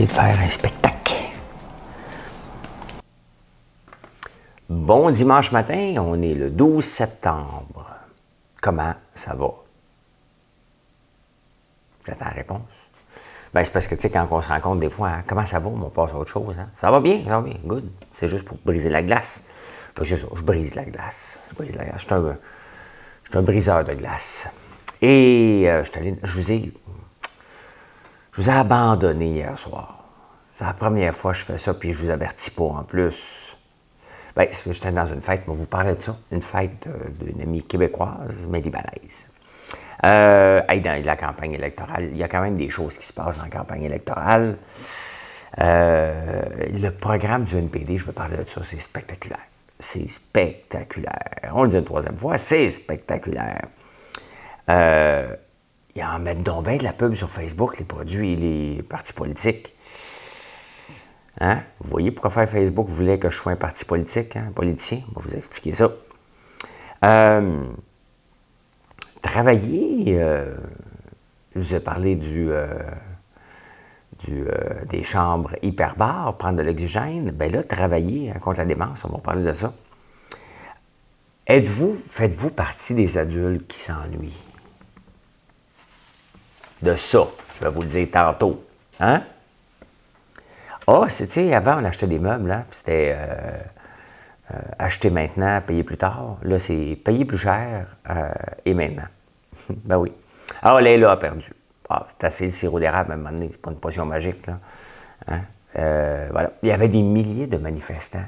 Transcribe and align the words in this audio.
De 0.00 0.06
faire 0.06 0.40
un 0.40 0.48
spectacle. 0.48 1.12
Bon 4.70 5.10
dimanche 5.10 5.52
matin, 5.52 5.96
on 5.98 6.22
est 6.22 6.32
le 6.32 6.48
12 6.48 6.82
septembre. 6.82 7.94
Comment 8.62 8.94
ça 9.14 9.34
va? 9.34 9.52
J'attends 12.06 12.24
la 12.24 12.30
réponse. 12.30 12.88
Ben, 13.52 13.62
c'est 13.64 13.72
parce 13.72 13.86
que, 13.86 13.94
tu 13.94 14.00
sais, 14.00 14.10
quand 14.10 14.26
on 14.30 14.40
se 14.40 14.48
rencontre 14.48 14.80
des 14.80 14.88
fois, 14.88 15.08
hein, 15.08 15.24
comment 15.26 15.44
ça 15.44 15.58
va? 15.58 15.68
On 15.68 15.90
passe 15.90 16.12
à 16.12 16.16
autre 16.16 16.30
chose. 16.30 16.56
Hein? 16.58 16.70
Ça 16.80 16.90
va 16.90 17.00
bien, 17.00 17.22
ça 17.24 17.38
va 17.38 17.42
bien, 17.42 17.58
good. 17.62 17.84
C'est 18.14 18.28
juste 18.28 18.46
pour 18.46 18.56
briser 18.64 18.88
la 18.88 19.02
glace. 19.02 19.44
Je 20.00 20.40
brise 20.42 20.74
la 20.74 20.84
glace. 20.84 21.38
Je 21.50 21.56
brise 21.56 21.76
la 21.76 21.84
glace. 21.84 22.00
Je 22.00 22.06
suis 22.06 22.14
un, 22.14 22.38
un 23.34 23.42
briseur 23.42 23.84
de 23.84 23.92
glace. 23.92 24.46
Et 25.02 25.64
euh, 25.66 25.84
je, 25.84 25.90
je 26.22 26.40
vous 26.40 26.50
ai 26.50 26.72
je 28.32 28.40
vous 28.40 28.48
ai 28.48 28.52
abandonné 28.52 29.26
hier 29.26 29.56
soir. 29.56 30.04
C'est 30.56 30.64
la 30.64 30.72
première 30.72 31.14
fois 31.14 31.32
que 31.32 31.38
je 31.38 31.44
fais 31.44 31.58
ça, 31.58 31.74
puis 31.74 31.92
je 31.92 32.02
vous 32.02 32.10
avertis 32.10 32.50
pas 32.50 32.64
en 32.64 32.82
plus. 32.82 33.56
Bien, 34.36 34.46
j'étais 34.50 34.90
dans 34.90 35.06
une 35.06 35.20
fête, 35.20 35.42
mais 35.46 35.54
vous 35.54 35.66
parlez 35.66 35.94
de 35.94 36.00
ça, 36.00 36.16
une 36.30 36.40
fête 36.40 36.88
d'une 37.20 37.42
amie 37.42 37.62
québécoise, 37.62 38.46
mais 38.48 38.60
libanaise. 38.60 39.28
Euh, 40.04 40.62
dans 40.66 41.04
la 41.04 41.16
campagne 41.16 41.52
électorale, 41.52 42.08
il 42.10 42.16
y 42.16 42.22
a 42.22 42.28
quand 42.28 42.40
même 42.40 42.56
des 42.56 42.70
choses 42.70 42.98
qui 42.98 43.06
se 43.06 43.12
passent 43.12 43.36
dans 43.36 43.44
la 43.44 43.50
campagne 43.50 43.82
électorale. 43.82 44.56
Euh, 45.60 46.42
le 46.72 46.90
programme 46.90 47.44
du 47.44 47.56
NPD, 47.56 47.98
je 47.98 48.06
vais 48.06 48.12
parler 48.12 48.38
de 48.38 48.48
ça, 48.48 48.62
c'est 48.64 48.80
spectaculaire. 48.80 49.46
C'est 49.78 50.08
spectaculaire. 50.08 51.52
On 51.52 51.64
le 51.64 51.68
dit 51.68 51.76
une 51.76 51.84
troisième 51.84 52.16
fois, 52.16 52.38
c'est 52.38 52.70
spectaculaire. 52.70 53.66
Euh, 54.70 55.34
ils 55.94 56.02
en 56.02 56.18
mettent 56.18 56.42
donc 56.42 56.64
bien 56.66 56.76
de 56.76 56.84
la 56.84 56.92
pub 56.92 57.14
sur 57.14 57.30
Facebook, 57.30 57.78
les 57.78 57.84
produits, 57.84 58.36
les 58.36 58.82
partis 58.82 59.12
politiques. 59.12 59.74
Hein? 61.40 61.62
Vous 61.80 61.90
voyez 61.90 62.10
pourquoi 62.10 62.30
faire 62.30 62.48
Facebook 62.48 62.88
voulait 62.88 63.18
que 63.18 63.30
je 63.30 63.36
sois 63.36 63.52
un 63.52 63.56
parti 63.56 63.84
politique, 63.84 64.36
hein, 64.36 64.52
politicien? 64.54 65.00
On 65.10 65.20
va 65.20 65.28
vous 65.28 65.34
expliquer 65.34 65.74
ça. 65.74 65.90
Euh, 67.04 67.64
travailler, 69.20 70.16
euh, 70.20 70.54
je 71.54 71.60
vous 71.60 71.74
ai 71.74 71.80
parlé 71.80 72.14
du, 72.14 72.50
euh, 72.50 72.78
des 74.88 75.02
chambres 75.04 75.56
hyperbares, 75.62 76.36
prendre 76.36 76.58
de 76.58 76.62
l'oxygène. 76.62 77.30
Bien 77.32 77.48
là, 77.48 77.62
travailler 77.64 78.30
hein, 78.30 78.38
contre 78.38 78.58
la 78.58 78.66
démence, 78.66 79.04
on 79.04 79.08
va 79.08 79.18
parler 79.18 79.42
de 79.42 79.52
ça. 79.52 79.72
Êtes-vous, 81.46 81.94
faites-vous 81.94 82.50
partie 82.50 82.94
des 82.94 83.18
adultes 83.18 83.66
qui 83.66 83.80
s'ennuient? 83.80 84.51
De 86.82 86.96
ça. 86.96 87.26
Je 87.58 87.64
vais 87.64 87.70
vous 87.70 87.82
le 87.82 87.88
dire 87.88 88.08
tantôt. 88.10 88.64
Hein? 89.00 89.22
Ah, 90.86 91.08
c'était 91.08 91.54
avant, 91.54 91.80
on 91.80 91.84
achetait 91.84 92.08
des 92.08 92.18
meubles, 92.18 92.50
hein, 92.50 92.64
c'était 92.70 93.14
euh, 93.16 93.58
euh, 94.52 94.58
acheter 94.78 95.10
maintenant, 95.10 95.60
payer 95.60 95.84
plus 95.84 95.96
tard. 95.96 96.38
Là, 96.42 96.58
c'est 96.58 96.98
payer 97.04 97.24
plus 97.24 97.38
cher 97.38 97.86
euh, 98.10 98.32
et 98.64 98.74
maintenant. 98.74 99.06
ben 99.70 99.96
oui. 99.96 100.12
Ah, 100.60 100.80
là 100.80 101.10
a 101.10 101.16
perdu. 101.16 101.52
Ah, 101.88 102.06
c'est 102.08 102.24
assez 102.24 102.46
le 102.46 102.52
sirop 102.52 102.80
d'érable 102.80 103.12
à 103.12 103.14
un 103.14 103.18
moment 103.18 103.30
donné, 103.30 103.48
c'est 103.52 103.60
pas 103.60 103.70
une 103.70 103.78
potion 103.78 104.06
magique, 104.06 104.46
là. 104.46 104.58
Hein? 105.28 105.40
voilà. 105.74 106.50
Il 106.62 106.68
y 106.68 106.72
avait 106.72 106.88
des 106.88 107.02
milliers 107.02 107.46
de 107.46 107.56
manifestants. 107.58 108.26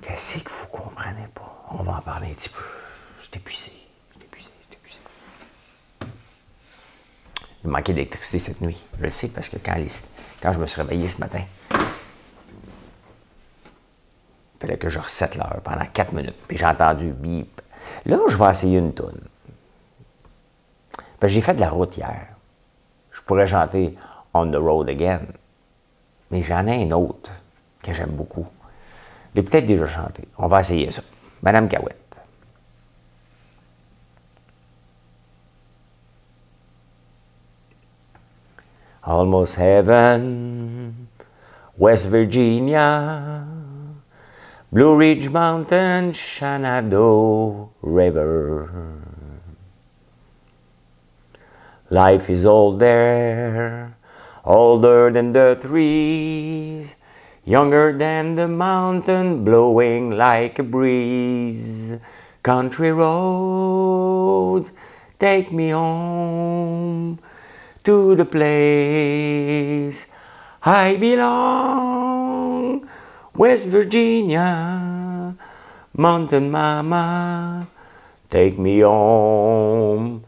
Qu'est-ce 0.00 0.38
que 0.42 0.50
vous 0.50 0.66
comprenez 0.68 1.28
pas? 1.34 1.66
On 1.70 1.82
va 1.82 1.98
en 1.98 2.00
parler 2.00 2.28
un 2.30 2.34
petit 2.34 2.48
peu. 2.48 2.62
Je 3.20 3.26
suis 3.26 3.36
épuisé. 3.36 3.79
Il 7.64 7.70
manquait 7.70 7.92
d'électricité 7.92 8.38
cette 8.38 8.60
nuit. 8.60 8.82
Je 8.98 9.02
le 9.02 9.10
sais 9.10 9.28
parce 9.28 9.48
que 9.48 9.56
quand, 9.58 10.52
je 10.52 10.58
me 10.58 10.66
suis 10.66 10.80
réveillé 10.80 11.08
ce 11.08 11.18
matin, 11.18 11.42
il 11.72 11.78
fallait 14.60 14.78
que 14.78 14.88
je 14.88 14.98
recette 14.98 15.36
l'heure 15.36 15.60
pendant 15.62 15.84
4 15.84 16.12
minutes. 16.12 16.36
Puis 16.48 16.56
j'ai 16.56 16.66
entendu 16.66 17.12
bip. 17.12 17.60
Là, 18.06 18.18
je 18.28 18.36
vais 18.36 18.50
essayer 18.50 18.78
une 18.78 18.94
toune. 18.94 19.20
J'ai 21.22 21.40
fait 21.42 21.54
de 21.54 21.60
la 21.60 21.68
route 21.68 21.96
hier. 21.96 22.28
Je 23.12 23.20
pourrais 23.22 23.46
chanter 23.46 23.94
On 24.32 24.50
the 24.50 24.56
Road 24.56 24.88
Again. 24.88 25.20
Mais 26.30 26.42
j'en 26.42 26.66
ai 26.66 26.84
un 26.84 26.90
autre 26.92 27.30
que 27.82 27.92
j'aime 27.92 28.10
beaucoup. 28.10 28.46
Je 29.34 29.40
l'ai 29.40 29.46
peut-être 29.46 29.66
déjà 29.66 29.86
chanté. 29.86 30.26
On 30.38 30.46
va 30.46 30.60
essayer 30.60 30.90
ça. 30.90 31.02
Madame 31.42 31.68
Cahouette. 31.68 31.99
Almost 39.10 39.56
heaven, 39.56 41.08
West 41.76 42.08
Virginia, 42.10 43.44
Blue 44.70 44.96
Ridge 44.96 45.28
Mountain, 45.30 46.12
Shenandoah 46.12 47.70
River. 47.82 48.70
Life 51.90 52.30
is 52.30 52.46
old 52.46 52.78
there, 52.78 53.96
older 54.44 55.10
than 55.10 55.32
the 55.32 55.58
trees, 55.60 56.94
younger 57.44 57.92
than 57.92 58.36
the 58.36 58.46
mountain, 58.46 59.44
blowing 59.44 60.12
like 60.16 60.60
a 60.60 60.62
breeze. 60.62 61.98
Country 62.44 62.92
road, 62.92 64.70
take 65.18 65.50
me 65.50 65.70
home 65.70 67.18
to 67.90 68.14
the 68.14 68.24
place 68.24 70.06
I 70.62 70.94
belong, 70.94 72.86
West 73.34 73.66
Virginia, 73.66 75.34
Mountain 75.98 76.52
Mama, 76.52 77.66
take 78.30 78.54
me 78.60 78.86
home, 78.86 80.22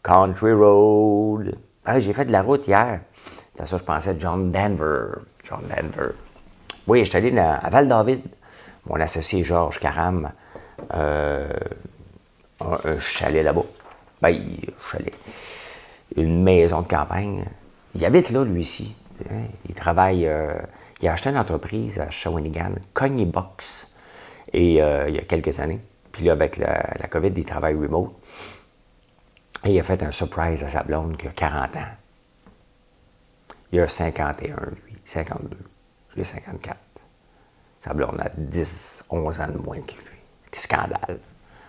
Country 0.00 0.54
Road. 0.54 1.58
Ah, 1.84 1.98
j'ai 1.98 2.12
fait 2.12 2.26
de 2.26 2.30
la 2.30 2.42
route 2.42 2.68
hier. 2.68 3.00
C'est 3.56 3.66
ça 3.66 3.78
je 3.78 3.82
pensais 3.82 4.14
John 4.20 4.52
Denver. 4.52 5.26
John 5.42 5.62
Denver. 5.66 6.14
Oui, 6.86 7.04
je 7.04 7.10
suis 7.10 7.18
allé 7.18 7.36
à 7.36 7.68
Val-David. 7.68 8.22
Mon 8.86 9.00
associé 9.00 9.42
Georges 9.42 9.80
Caram, 9.80 10.30
euh, 10.94 11.48
un 12.60 13.00
chalet 13.00 13.42
là-bas. 13.42 13.66
Ben, 14.22 14.38
chalet 14.88 15.14
une 16.16 16.42
maison 16.42 16.82
de 16.82 16.88
campagne. 16.88 17.44
Il 17.94 18.04
habite 18.04 18.30
là, 18.30 18.44
lui, 18.44 18.62
ici. 18.62 18.94
Il 19.68 19.74
travaille, 19.74 20.26
euh, 20.26 20.54
il 21.00 21.08
a 21.08 21.12
acheté 21.12 21.30
une 21.30 21.38
entreprise 21.38 21.98
à 21.98 22.10
Shawinigan, 22.10 22.72
Box, 23.26 23.92
et 24.52 24.80
euh, 24.82 25.08
il 25.08 25.16
y 25.16 25.18
a 25.18 25.22
quelques 25.22 25.58
années. 25.60 25.80
Puis 26.12 26.24
là, 26.24 26.32
avec 26.32 26.56
la, 26.56 27.08
COVID, 27.10 27.32
il 27.36 27.44
travaille 27.44 27.74
remote. 27.74 28.12
Et 29.64 29.74
il 29.74 29.80
a 29.80 29.82
fait 29.82 30.02
un 30.02 30.12
surprise 30.12 30.62
à 30.62 30.68
sa 30.68 30.82
blonde 30.82 31.16
qui 31.16 31.26
a 31.26 31.30
40 31.30 31.76
ans. 31.76 31.80
Il 33.72 33.80
a 33.80 33.88
51, 33.88 34.56
lui, 34.84 34.94
52. 35.04 35.56
J'ai 36.16 36.24
54. 36.24 36.76
Sa 37.80 37.92
blonde 37.92 38.20
a 38.20 38.30
10, 38.36 39.04
11 39.10 39.40
ans 39.40 39.48
de 39.48 39.58
moins 39.58 39.80
que 39.80 39.92
lui. 39.92 40.18
Scandale. 40.52 41.18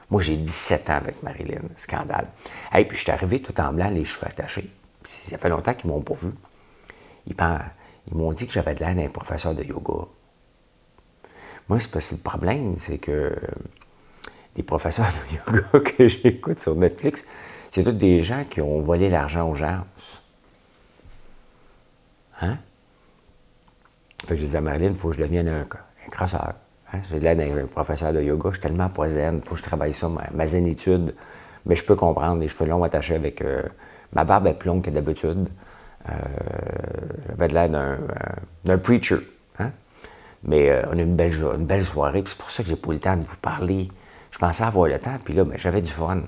Moi, 0.10 0.22
j'ai 0.22 0.38
17 0.38 0.90
ans 0.90 0.96
avec 0.96 1.22
Marilyn. 1.22 1.62
Scandale. 1.78 2.28
Et 2.76 2.86
puis, 2.86 2.98
je 2.98 3.04
suis 3.04 3.12
arrivé 3.12 3.42
tout 3.42 3.60
en 3.62 3.72
blanc, 3.72 3.90
les 3.90 4.06
cheveux 4.06 4.28
attachés. 4.28 4.70
ça 5.04 5.38
fait 5.38 5.50
longtemps 5.50 5.74
qu'ils 5.74 5.90
m'ont 5.90 6.02
pas 6.02 6.16
vu. 6.16 6.32
Ils, 7.28 7.36
m'ont 8.12 8.34
dit 8.34 8.48
que 8.48 8.54
j'avais 8.54 8.74
de 8.74 8.80
l'air 8.80 8.96
d'un 8.96 9.10
professeur 9.10 9.54
de 9.54 9.64
yoga. 9.64 10.08
Moi, 11.68 11.80
c'est 11.80 11.92
parce 11.92 12.10
que 12.10 12.16
le 12.16 12.22
problème, 12.22 12.76
c'est 12.80 12.98
que 12.98 13.36
les 14.56 14.64
professeurs 14.64 15.06
de 15.06 15.36
yoga 15.54 15.92
que 15.92 16.08
j'écoute 16.08 16.60
sur 16.60 16.76
Netflix, 16.76 17.24
c'est 17.70 17.84
tous 17.84 17.92
des 17.92 18.24
gens 18.24 18.46
qui 18.50 18.62
ont 18.62 18.82
volé 18.82 19.10
l'argent 19.10 19.48
aux 19.48 19.54
gens. 19.54 19.86
Hein? 22.42 22.58
Fait 24.22 24.36
que 24.36 24.38
je 24.38 24.46
disais 24.46 24.58
à 24.58 24.62
Marilyn, 24.62 24.90
il 24.90 24.96
faut 24.96 25.10
que 25.10 25.18
je 25.18 25.22
devienne 25.22 25.48
un, 25.48 25.62
un 25.62 26.10
crasseur. 26.10 26.56
Hein, 26.94 27.00
j'ai 27.10 27.20
l'air 27.20 27.36
d'un 27.36 27.66
professeur 27.68 28.14
de 28.14 28.22
yoga, 28.22 28.50
je 28.50 28.56
suis 28.56 28.62
tellement 28.62 28.90
pas 28.90 29.10
zen, 29.10 29.42
il 29.44 29.48
faut 29.48 29.56
que 29.56 29.60
je 29.60 29.64
travaille 29.64 29.94
ça, 29.94 30.10
ma, 30.34 30.48
zénitude. 30.48 31.14
Mais 31.66 31.76
je 31.76 31.84
peux 31.84 31.96
comprendre, 31.96 32.40
les 32.40 32.48
cheveux 32.48 32.70
longs 32.70 32.84
attachés 32.84 33.16
avec. 33.16 33.42
Euh, 33.42 33.64
ma 34.14 34.24
barbe 34.24 34.48
est 34.48 34.54
plus 34.54 34.68
longue 34.68 34.84
que 34.84 34.90
d'habitude. 34.90 35.50
J'avais 37.28 37.48
l'air 37.50 37.70
d'un 38.64 38.78
preacher. 38.80 39.18
Hein? 39.60 39.72
Mais 40.44 40.84
on 40.88 40.94
a 40.94 41.02
eu 41.02 41.04
une 41.04 41.16
belle, 41.16 41.34
une 41.34 41.66
belle 41.66 41.86
soirée, 41.86 42.24
c'est 42.26 42.38
pour 42.38 42.50
ça 42.50 42.64
que 42.64 42.70
j'ai 42.70 42.76
pas 42.76 42.92
eu 42.92 42.94
le 42.94 43.00
temps 43.00 43.18
de 43.18 43.26
vous 43.26 43.38
parler. 43.38 43.90
Je 44.32 44.40
pensais 44.40 44.64
avoir 44.64 44.88
le 44.88 44.98
temps, 44.98 45.18
puis 45.24 45.34
là, 45.34 45.44
ben, 45.44 45.58
j'avais 45.58 45.82
du 45.82 45.92
fun. 45.92 46.22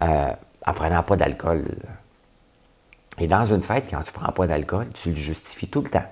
en 0.00 0.72
prenant 0.74 1.02
pas 1.02 1.16
d'alcool. 1.16 1.64
Et 3.20 3.26
dans 3.26 3.44
une 3.44 3.62
fête, 3.62 3.84
quand 3.90 4.02
tu 4.02 4.12
prends 4.12 4.32
pas 4.32 4.46
d'alcool, 4.46 4.88
tu 4.94 5.10
le 5.10 5.14
justifies 5.14 5.68
tout 5.68 5.82
le 5.82 5.90
temps. 5.90 6.06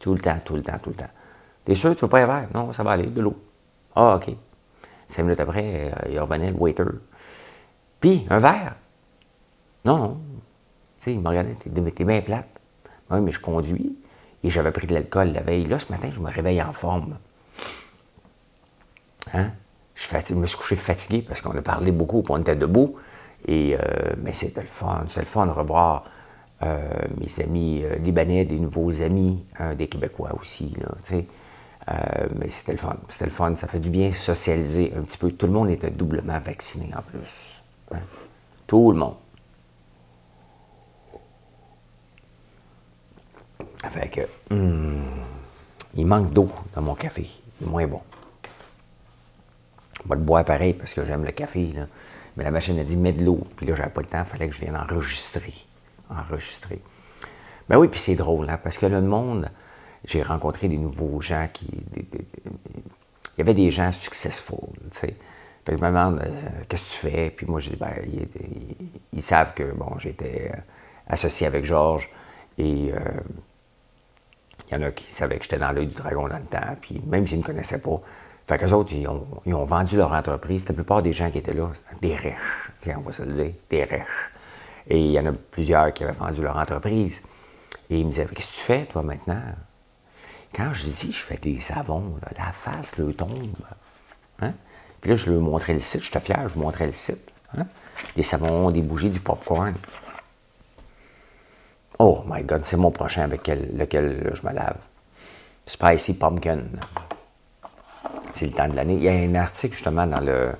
Tout 0.00 0.14
le 0.14 0.20
temps, 0.20 0.38
tout 0.44 0.56
le 0.56 0.62
temps, 0.62 0.78
tout 0.82 0.90
le 0.90 0.96
temps. 0.96 1.10
T'es 1.64 1.74
sûr 1.74 1.94
tu 1.94 2.02
veux 2.02 2.08
pas 2.08 2.22
un 2.22 2.26
verre? 2.26 2.48
Non, 2.54 2.72
ça 2.72 2.82
va 2.82 2.92
aller, 2.92 3.06
de 3.06 3.20
l'eau. 3.20 3.36
Ah, 3.94 4.16
OK. 4.16 4.34
Cinq 5.08 5.22
minutes 5.22 5.40
après, 5.40 5.92
euh, 5.92 6.10
il 6.10 6.20
revenait 6.20 6.50
le 6.50 6.56
waiter. 6.56 6.84
Puis, 8.00 8.26
un 8.30 8.38
verre? 8.38 8.76
Non, 9.84 9.98
non. 9.98 10.20
Tu 11.00 11.04
sais, 11.04 11.14
il 11.14 11.20
m'a 11.20 11.30
regardé, 11.30 11.54
t'es 11.54 12.04
bien 12.04 12.20
plate. 12.20 12.48
Oui, 13.10 13.20
mais 13.20 13.32
je 13.32 13.40
conduis 13.40 13.96
et 14.42 14.50
j'avais 14.50 14.72
pris 14.72 14.86
de 14.86 14.94
l'alcool 14.94 15.28
la 15.28 15.42
veille. 15.42 15.66
Là, 15.66 15.78
ce 15.78 15.90
matin, 15.90 16.10
je 16.12 16.20
me 16.20 16.30
réveille 16.30 16.62
en 16.62 16.72
forme. 16.72 17.18
Hein? 19.32 19.50
Je, 19.94 20.34
me 20.34 20.46
suis 20.46 20.58
couché 20.58 20.76
fatigué 20.76 21.22
parce 21.26 21.40
qu'on 21.40 21.56
a 21.56 21.62
parlé 21.62 21.92
beaucoup, 21.92 22.22
puis 22.22 22.32
on 22.32 22.40
était 22.40 22.56
debout. 22.56 22.96
Et, 23.46 23.76
euh, 23.76 24.14
mais 24.22 24.32
c'était 24.32 24.62
le 24.62 24.66
fun. 24.66 25.04
C'était 25.08 25.20
le 25.20 25.26
fun 25.26 25.46
de 25.46 25.52
revoir 25.52 26.04
euh, 26.62 26.88
mes 27.18 27.42
amis 27.42 27.84
libanais, 28.00 28.44
des 28.44 28.58
nouveaux 28.58 29.00
amis, 29.02 29.44
des 29.76 29.86
Québécois 29.86 30.30
aussi. 30.40 30.74
Là, 30.80 30.88
euh, 31.90 32.28
mais 32.36 32.48
c'était 32.48 32.72
le 32.72 32.78
fun. 32.78 32.96
C'était 33.08 33.26
le 33.26 33.30
fun. 33.30 33.56
Ça 33.56 33.66
fait 33.66 33.80
du 33.80 33.90
bien 33.90 34.12
socialiser 34.12 34.92
un 34.96 35.02
petit 35.02 35.18
peu. 35.18 35.30
Tout 35.32 35.46
le 35.46 35.52
monde 35.52 35.70
était 35.70 35.90
doublement 35.90 36.38
vacciné 36.38 36.90
en 36.96 37.02
plus. 37.02 37.60
Hein? 37.92 37.98
Tout 38.66 38.92
le 38.92 38.98
monde. 38.98 39.16
Fait 43.90 44.08
que, 44.08 44.54
hmm, 44.54 45.02
il 45.94 46.06
manque 46.06 46.32
d'eau 46.32 46.50
dans 46.74 46.80
mon 46.80 46.94
café. 46.94 47.28
Il 47.60 47.66
est 47.66 47.70
moins 47.70 47.86
bon. 47.86 48.00
Je 50.02 50.08
vais 50.08 50.16
le 50.16 50.44
pareil 50.44 50.74
parce 50.74 50.94
que 50.94 51.04
j'aime 51.04 51.24
le 51.24 51.32
café. 51.32 51.70
Là. 51.72 51.86
Mais 52.36 52.44
la 52.44 52.50
machine 52.50 52.78
a 52.78 52.84
dit 52.84 52.96
mets 52.96 53.12
de 53.12 53.24
l'eau. 53.24 53.40
Puis 53.56 53.66
là, 53.66 53.74
j'avais 53.76 53.90
pas 53.90 54.00
le 54.00 54.06
temps. 54.06 54.20
Il 54.20 54.26
fallait 54.26 54.48
que 54.48 54.54
je 54.54 54.60
vienne 54.60 54.76
enregistrer. 54.76 55.54
Enregistrer. 56.10 56.80
Ben 57.68 57.78
oui, 57.78 57.88
puis 57.88 58.00
c'est 58.00 58.14
drôle, 58.14 58.48
hein, 58.50 58.58
parce 58.62 58.76
que 58.76 58.86
le 58.86 59.00
monde, 59.00 59.50
j'ai 60.04 60.22
rencontré 60.22 60.68
des 60.68 60.78
nouveaux 60.78 61.20
gens 61.20 61.48
qui. 61.52 61.66
il 61.96 63.38
y 63.38 63.40
avait 63.40 63.54
des 63.54 63.70
gens 63.70 63.92
successful, 63.92 64.68
tu 64.90 64.98
sais. 64.98 65.14
Fait 65.64 65.78
je 65.78 65.82
me 65.82 65.88
demande 65.88 66.20
euh, 66.20 66.50
qu'est-ce 66.68 66.84
que 66.84 66.90
tu 66.90 67.10
fais, 67.10 67.30
puis 67.30 67.46
moi 67.46 67.58
je 67.58 67.70
dis 67.70 67.76
ben, 67.76 67.94
ils, 69.12 69.22
savent 69.22 69.54
que 69.54 69.62
bon, 69.72 69.98
j'étais 69.98 70.50
euh, 70.52 70.58
associé 71.08 71.46
avec 71.46 71.64
Georges 71.64 72.10
et 72.58 72.92
euh, 72.92 72.98
il 74.68 74.74
y 74.74 74.76
en 74.76 74.82
a 74.82 74.90
qui 74.90 75.10
savaient 75.10 75.38
que 75.38 75.44
j'étais 75.44 75.58
dans 75.58 75.72
l'œil 75.72 75.86
du 75.86 75.94
dragon 75.94 76.28
dans 76.28 76.36
le 76.36 76.44
temps, 76.44 76.76
puis 76.82 77.00
même 77.06 77.26
s'ils 77.26 77.38
ne 77.38 77.42
me 77.42 77.46
connaissaient 77.46 77.80
pas. 77.80 77.98
Fait 78.46 78.58
qu'eux 78.58 78.72
autres, 78.72 78.92
ils 78.92 79.08
ont, 79.08 79.26
ils 79.46 79.54
ont, 79.54 79.64
vendu 79.64 79.96
leur 79.96 80.12
entreprise. 80.12 80.68
La 80.68 80.74
plupart 80.74 81.02
des 81.02 81.14
gens 81.14 81.30
qui 81.30 81.38
étaient 81.38 81.54
là, 81.54 81.70
des 82.02 82.14
riches, 82.14 82.94
on 82.94 83.00
va 83.00 83.12
se 83.12 83.22
le 83.22 83.32
dire, 83.32 83.54
des 83.70 83.84
riches. 83.84 84.30
Et 84.86 85.00
il 85.00 85.12
y 85.12 85.18
en 85.18 85.24
a 85.24 85.32
plusieurs 85.32 85.94
qui 85.94 86.04
avaient 86.04 86.12
vendu 86.12 86.42
leur 86.42 86.58
entreprise. 86.58 87.22
Et 87.88 88.00
ils 88.00 88.04
me 88.04 88.10
disaient 88.10 88.26
Qu'est-ce 88.26 88.48
que 88.48 88.54
tu 88.54 88.60
fais, 88.60 88.84
toi, 88.84 89.02
maintenant 89.02 89.40
quand 90.54 90.72
je 90.72 90.88
dis 90.88 91.12
je 91.12 91.22
fais 91.22 91.36
des 91.36 91.58
savons, 91.58 92.14
la 92.36 92.52
face 92.52 92.96
le 92.96 93.12
tombe. 93.12 93.56
Hein? 94.40 94.52
Puis 95.00 95.10
là, 95.10 95.16
je 95.16 95.30
lui 95.30 95.38
montrais 95.38 95.74
le 95.74 95.80
site, 95.80 96.02
j'étais 96.02 96.20
fier, 96.20 96.48
je 96.48 96.54
lui 96.54 96.60
montrais 96.60 96.86
le 96.86 96.92
site. 96.92 97.30
Hein? 97.56 97.66
Des 98.16 98.22
savons, 98.22 98.70
des 98.70 98.82
bougies, 98.82 99.10
du 99.10 99.20
popcorn. 99.20 99.74
Oh 101.98 102.24
my 102.26 102.42
God, 102.42 102.64
c'est 102.64 102.76
mon 102.76 102.90
prochain 102.90 103.22
avec 103.22 103.46
lequel 103.46 104.32
je 104.34 104.46
me 104.46 104.52
lave. 104.52 104.78
Spicy 105.66 106.14
Pumpkin. 106.14 106.62
C'est 108.32 108.46
le 108.46 108.52
temps 108.52 108.68
de 108.68 108.74
l'année. 108.74 108.96
Il 108.96 109.02
y 109.02 109.08
a 109.08 109.12
un 109.12 109.34
article 109.36 109.74
justement 109.74 110.06
dans 110.06 110.20
le 110.20 110.52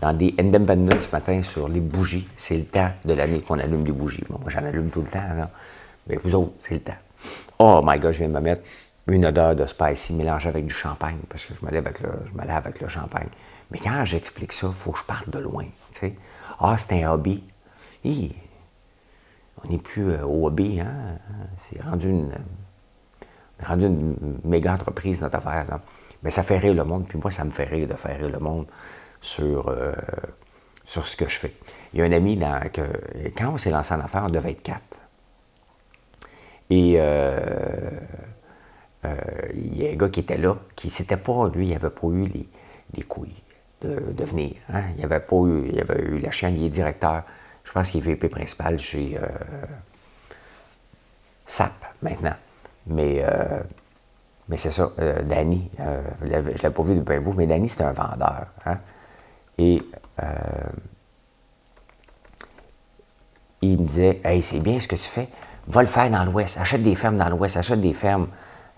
dans 0.00 0.12
des 0.12 0.34
Independent 0.38 1.00
ce 1.00 1.10
matin 1.10 1.42
sur 1.42 1.68
les 1.68 1.80
bougies. 1.80 2.28
C'est 2.36 2.58
le 2.58 2.64
temps 2.64 2.90
de 3.04 3.14
l'année 3.14 3.40
qu'on 3.40 3.58
allume 3.58 3.84
des 3.84 3.92
bougies. 3.92 4.24
moi, 4.28 4.40
j'en 4.48 4.64
allume 4.64 4.90
tout 4.90 5.02
le 5.02 5.08
temps. 5.08 5.22
Mais 6.06 6.16
vous 6.16 6.34
autres, 6.34 6.52
c'est 6.62 6.74
le 6.74 6.80
temps. 6.80 6.92
Oh 7.58 7.80
my 7.84 7.98
God, 7.98 8.12
je 8.12 8.18
viens 8.18 8.28
de 8.28 8.34
me 8.34 8.40
mettre 8.40 8.62
une 9.06 9.26
odeur 9.26 9.54
de 9.54 9.66
spicy 9.66 10.14
mélangée 10.14 10.48
avec 10.48 10.66
du 10.66 10.74
champagne, 10.74 11.18
parce 11.28 11.44
que 11.44 11.54
je 11.54 11.64
me 11.64 11.70
lève 11.70 11.86
avec 11.86 12.00
le, 12.00 12.10
je 12.26 12.32
me 12.32 12.50
avec 12.50 12.80
le 12.80 12.88
champagne. 12.88 13.28
Mais 13.70 13.78
quand 13.78 14.04
j'explique 14.04 14.52
ça, 14.52 14.68
il 14.68 14.72
faut 14.72 14.92
que 14.92 14.98
je 14.98 15.04
parte 15.04 15.28
de 15.28 15.38
loin. 15.38 15.66
Ah, 16.60 16.76
c'est 16.78 17.02
un 17.02 17.12
hobby. 17.12 17.42
on 18.04 19.68
n'est 19.68 19.78
plus 19.78 20.10
euh, 20.10 20.24
au 20.24 20.46
hobby, 20.46 20.80
hein? 20.80 21.18
C'est 21.58 21.82
rendu 21.82 22.08
une, 22.08 22.32
rendu 23.62 23.86
une 23.86 24.38
méga 24.44 24.74
entreprise, 24.74 25.20
notre 25.20 25.36
affaire. 25.36 25.66
Mais 26.22 26.30
ça 26.30 26.42
fait 26.42 26.58
rire 26.58 26.74
le 26.74 26.84
monde, 26.84 27.06
puis 27.06 27.18
moi, 27.18 27.30
ça 27.30 27.44
me 27.44 27.50
fait 27.50 27.64
rire 27.64 27.88
de 27.88 27.94
faire 27.94 28.18
rire 28.18 28.30
le 28.30 28.38
monde 28.38 28.66
sur, 29.20 29.68
euh, 29.68 29.92
sur 30.84 31.06
ce 31.06 31.16
que 31.16 31.28
je 31.28 31.38
fais. 31.38 31.54
Il 31.92 32.00
y 32.00 32.02
a 32.02 32.06
un 32.06 32.12
ami, 32.12 32.36
dans, 32.36 32.60
que, 32.70 32.82
quand 33.36 33.50
on 33.52 33.58
s'est 33.58 33.70
lancé 33.70 33.94
en 33.94 34.00
affaires, 34.00 34.24
on 34.24 34.30
devait 34.30 34.52
être 34.52 34.62
quatre. 34.62 34.98
Et 36.70 36.94
euh, 36.96 37.00
euh, 37.02 38.00
il 39.54 39.76
y 39.76 39.86
a 39.86 39.90
un 39.90 39.96
gars 39.96 40.08
qui 40.08 40.20
était 40.20 40.36
là, 40.36 40.56
qui 40.76 40.90
s'était 40.90 41.16
pas, 41.16 41.48
lui, 41.48 41.68
il 41.68 41.72
n'avait 41.72 41.90
pas 41.90 42.06
eu 42.08 42.26
les, 42.94 43.02
couilles 43.02 43.42
de, 43.82 44.24
venir. 44.24 44.54
Hein. 44.72 44.82
Il 44.96 45.02
n'avait 45.02 45.20
pas 45.20 45.36
eu, 45.36 45.68
il 45.72 45.80
avait 45.80 46.00
eu 46.02 46.18
la 46.18 46.30
chienne, 46.30 46.56
il 46.56 46.64
est 46.64 46.70
directeur, 46.70 47.22
je 47.64 47.72
pense 47.72 47.90
qu'il 47.90 48.00
est 48.00 48.14
VP 48.14 48.28
principal 48.28 48.78
chez 48.78 49.18
euh, 49.20 49.26
SAP 51.46 51.72
maintenant. 52.02 52.36
Mais, 52.86 53.22
euh, 53.24 53.60
mais 54.48 54.56
c'est 54.56 54.72
ça, 54.72 54.92
Danny, 55.24 55.70
je 55.78 56.26
ne 56.26 56.40
l'ai 56.40 56.70
pas 56.70 56.82
vu 56.82 56.94
depuis 56.94 57.16
un 57.16 57.20
bout, 57.20 57.32
mais 57.32 57.46
Danny, 57.46 57.68
c'est 57.68 57.82
un 57.82 57.92
vendeur. 57.92 58.46
Hein. 58.66 58.78
Et 59.56 59.80
il 63.64 63.78
me 63.78 63.86
disait 63.86 64.20
Hey, 64.24 64.42
c'est 64.42 64.60
bien 64.60 64.78
ce 64.78 64.88
que 64.88 64.96
tu 64.96 65.02
fais, 65.02 65.28
va 65.66 65.82
le 65.82 65.88
faire 65.88 66.10
dans 66.10 66.24
l'Ouest, 66.24 66.58
achète 66.58 66.82
des 66.82 66.94
fermes 66.94 67.16
dans 67.16 67.28
l'Ouest, 67.28 67.56
achète 67.56 67.80
des 67.80 67.92
fermes 67.92 68.28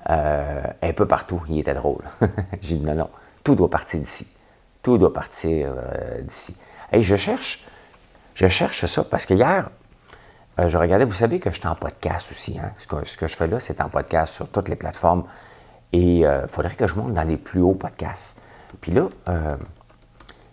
euh, 0.09 0.63
un 0.83 0.93
peu 0.93 1.07
partout. 1.07 1.43
Il 1.49 1.59
était 1.59 1.75
drôle. 1.75 2.03
J'ai 2.63 2.77
dit 2.77 2.85
non, 2.85 2.95
non, 2.95 3.11
tout 3.43 3.55
doit 3.55 3.71
partir 3.71 4.01
d'ici. 4.01 4.29
Tout 4.83 4.99
doit 4.99 5.13
partir 5.13 5.73
euh, 5.77 6.23
d'ici. 6.23 6.57
Et 6.93 7.03
je 7.03 7.17
cherche, 7.17 7.67
je 8.35 8.47
cherche 8.47 8.85
ça 8.87 9.05
parce 9.05 9.27
que 9.27 9.35
hier, 9.35 9.71
euh, 10.61 10.69
je 10.69 10.79
regardais, 10.79 11.05
vous 11.05 11.13
savez 11.13 11.41
que 11.41 11.51
je 11.51 11.59
suis 11.59 11.67
en 11.67 11.75
podcast 11.75 12.31
aussi. 12.31 12.59
Hein? 12.59 12.71
Ce, 12.79 12.87
que, 12.87 13.27
je 13.27 13.35
fais 13.37 13.49
là, 13.49 13.59
c'est 13.59 13.81
en 13.81 13.89
podcast 13.89 14.35
sur 14.35 14.49
toutes 14.49 14.69
les 14.69 14.77
plateformes. 14.77 15.25
Et 15.93 16.21
il 16.21 16.45
faudrait 16.49 16.75
que 16.75 16.87
je 16.87 16.95
monte 16.95 17.15
dans 17.15 17.23
les 17.23 17.37
plus 17.37 17.61
hauts 17.63 17.75
podcasts. 17.75 18.41
Puis 18.81 18.93
là, 18.93 19.09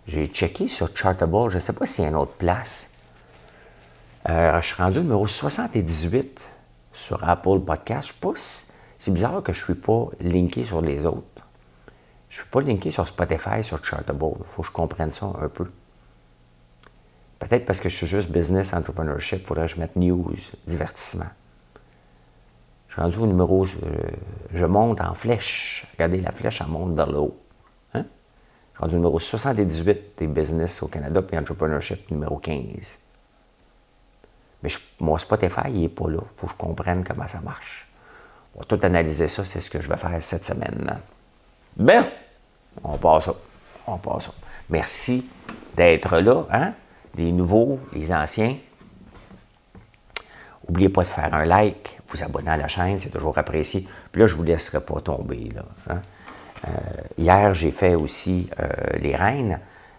j'ai 0.06 0.26
checké 0.26 0.68
sur 0.68 0.96
Chartable, 0.96 1.50
je 1.50 1.56
ne 1.56 1.60
sais 1.60 1.72
pas 1.72 1.86
s'il 1.86 2.04
y 2.04 2.06
a 2.06 2.10
une 2.10 2.16
autre 2.16 2.34
place. 2.34 2.88
je 4.26 4.60
suis 4.62 4.80
rendu 4.80 5.00
numéro 5.00 5.26
78 5.26 6.40
sur 6.92 7.28
Apple 7.28 7.60
Podcast. 7.60 8.14
Je 8.22 8.28
ne 8.28 8.34
c'est 9.04 9.10
bizarre 9.10 9.42
que 9.42 9.52
je 9.52 9.60
ne 9.60 9.64
suis 9.64 9.74
pas 9.74 10.06
linké 10.18 10.64
sur 10.64 10.80
les 10.80 11.04
autres. 11.04 11.42
Je 12.30 12.38
ne 12.38 12.42
suis 12.42 12.50
pas 12.50 12.62
linké 12.62 12.90
sur 12.90 13.06
Spotify, 13.06 13.62
sur 13.62 13.84
Chartable. 13.84 14.24
Il 14.38 14.46
faut 14.46 14.62
que 14.62 14.68
je 14.68 14.72
comprenne 14.72 15.12
ça 15.12 15.26
un 15.42 15.48
peu. 15.50 15.70
Peut-être 17.38 17.66
parce 17.66 17.80
que 17.80 17.90
je 17.90 17.96
suis 17.98 18.06
juste 18.06 18.30
business 18.30 18.72
entrepreneurship, 18.72 19.40
il 19.40 19.44
faudrait 19.44 19.66
que 19.66 19.74
je 19.74 19.78
mette 19.78 19.94
news, 19.96 20.32
divertissement. 20.66 21.28
Je 22.88 22.94
suis 22.94 23.02
rendu 23.02 23.18
au 23.18 23.26
numéro, 23.26 23.66
je 23.66 24.64
monte 24.64 25.02
en 25.02 25.12
flèche. 25.12 25.86
Regardez, 25.92 26.22
la 26.22 26.30
flèche, 26.30 26.62
elle 26.62 26.68
monte 26.68 26.96
vers 26.96 27.10
le 27.10 27.18
haut. 27.18 27.38
Hein? 27.92 28.06
Je 28.72 28.76
suis 28.78 28.80
rendu 28.80 28.94
au 28.94 28.98
numéro 29.00 29.20
78 29.20 30.14
des 30.16 30.26
business 30.28 30.82
au 30.82 30.88
Canada, 30.88 31.20
puis 31.20 31.36
entrepreneurship 31.36 32.10
numéro 32.10 32.38
15. 32.38 32.56
Mais 34.62 34.70
mon 34.98 35.18
Spotify, 35.18 35.68
il 35.68 35.80
n'est 35.82 35.88
pas 35.90 36.08
là. 36.08 36.20
Il 36.22 36.40
faut 36.40 36.46
que 36.46 36.52
je 36.54 36.56
comprenne 36.56 37.04
comment 37.04 37.28
ça 37.28 37.40
marche. 37.40 37.86
On 38.54 38.60
va 38.60 38.64
tout 38.64 38.78
analyser 38.82 39.28
ça, 39.28 39.44
c'est 39.44 39.60
ce 39.60 39.70
que 39.70 39.80
je 39.80 39.88
vais 39.88 39.96
faire 39.96 40.16
cette 40.20 40.44
semaine. 40.44 40.98
Ben, 41.76 42.04
on 42.82 42.96
passe 42.96 43.26
ça. 43.26 43.34
On 43.86 43.98
passe 43.98 44.26
ça. 44.26 44.32
Merci 44.70 45.28
d'être 45.76 46.18
là, 46.18 46.46
hein? 46.50 46.72
Les 47.16 47.32
nouveaux, 47.32 47.78
les 47.92 48.12
anciens. 48.12 48.56
N'oubliez 50.66 50.88
pas 50.88 51.02
de 51.02 51.08
faire 51.08 51.34
un 51.34 51.44
like, 51.44 52.00
vous 52.08 52.22
abonner 52.22 52.50
à 52.50 52.56
la 52.56 52.68
chaîne, 52.68 52.98
c'est 52.98 53.10
toujours 53.10 53.36
apprécié. 53.36 53.86
Puis 54.10 54.20
là, 54.20 54.26
je 54.26 54.32
ne 54.32 54.38
vous 54.38 54.44
laisserai 54.44 54.80
pas 54.80 55.00
tomber. 55.00 55.50
Là, 55.54 55.64
hein? 55.90 56.00
euh, 56.66 56.70
hier, 57.18 57.54
j'ai 57.54 57.70
fait 57.70 57.94
aussi 57.94 58.48
euh, 58.58 58.68
les 58.98 59.14
reines. 59.14 59.58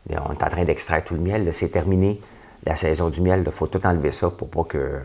On 0.09 0.33
est 0.33 0.43
en 0.43 0.49
train 0.49 0.63
d'extraire 0.63 1.03
tout 1.03 1.13
le 1.15 1.21
miel. 1.21 1.53
C'est 1.53 1.69
terminé 1.69 2.19
la 2.65 2.75
saison 2.75 3.09
du 3.09 3.21
miel. 3.21 3.43
Il 3.45 3.51
faut 3.51 3.67
tout 3.67 3.85
enlever 3.85 4.11
ça 4.11 4.29
pour 4.29 4.49
pas 4.49 4.63
que 4.63 5.01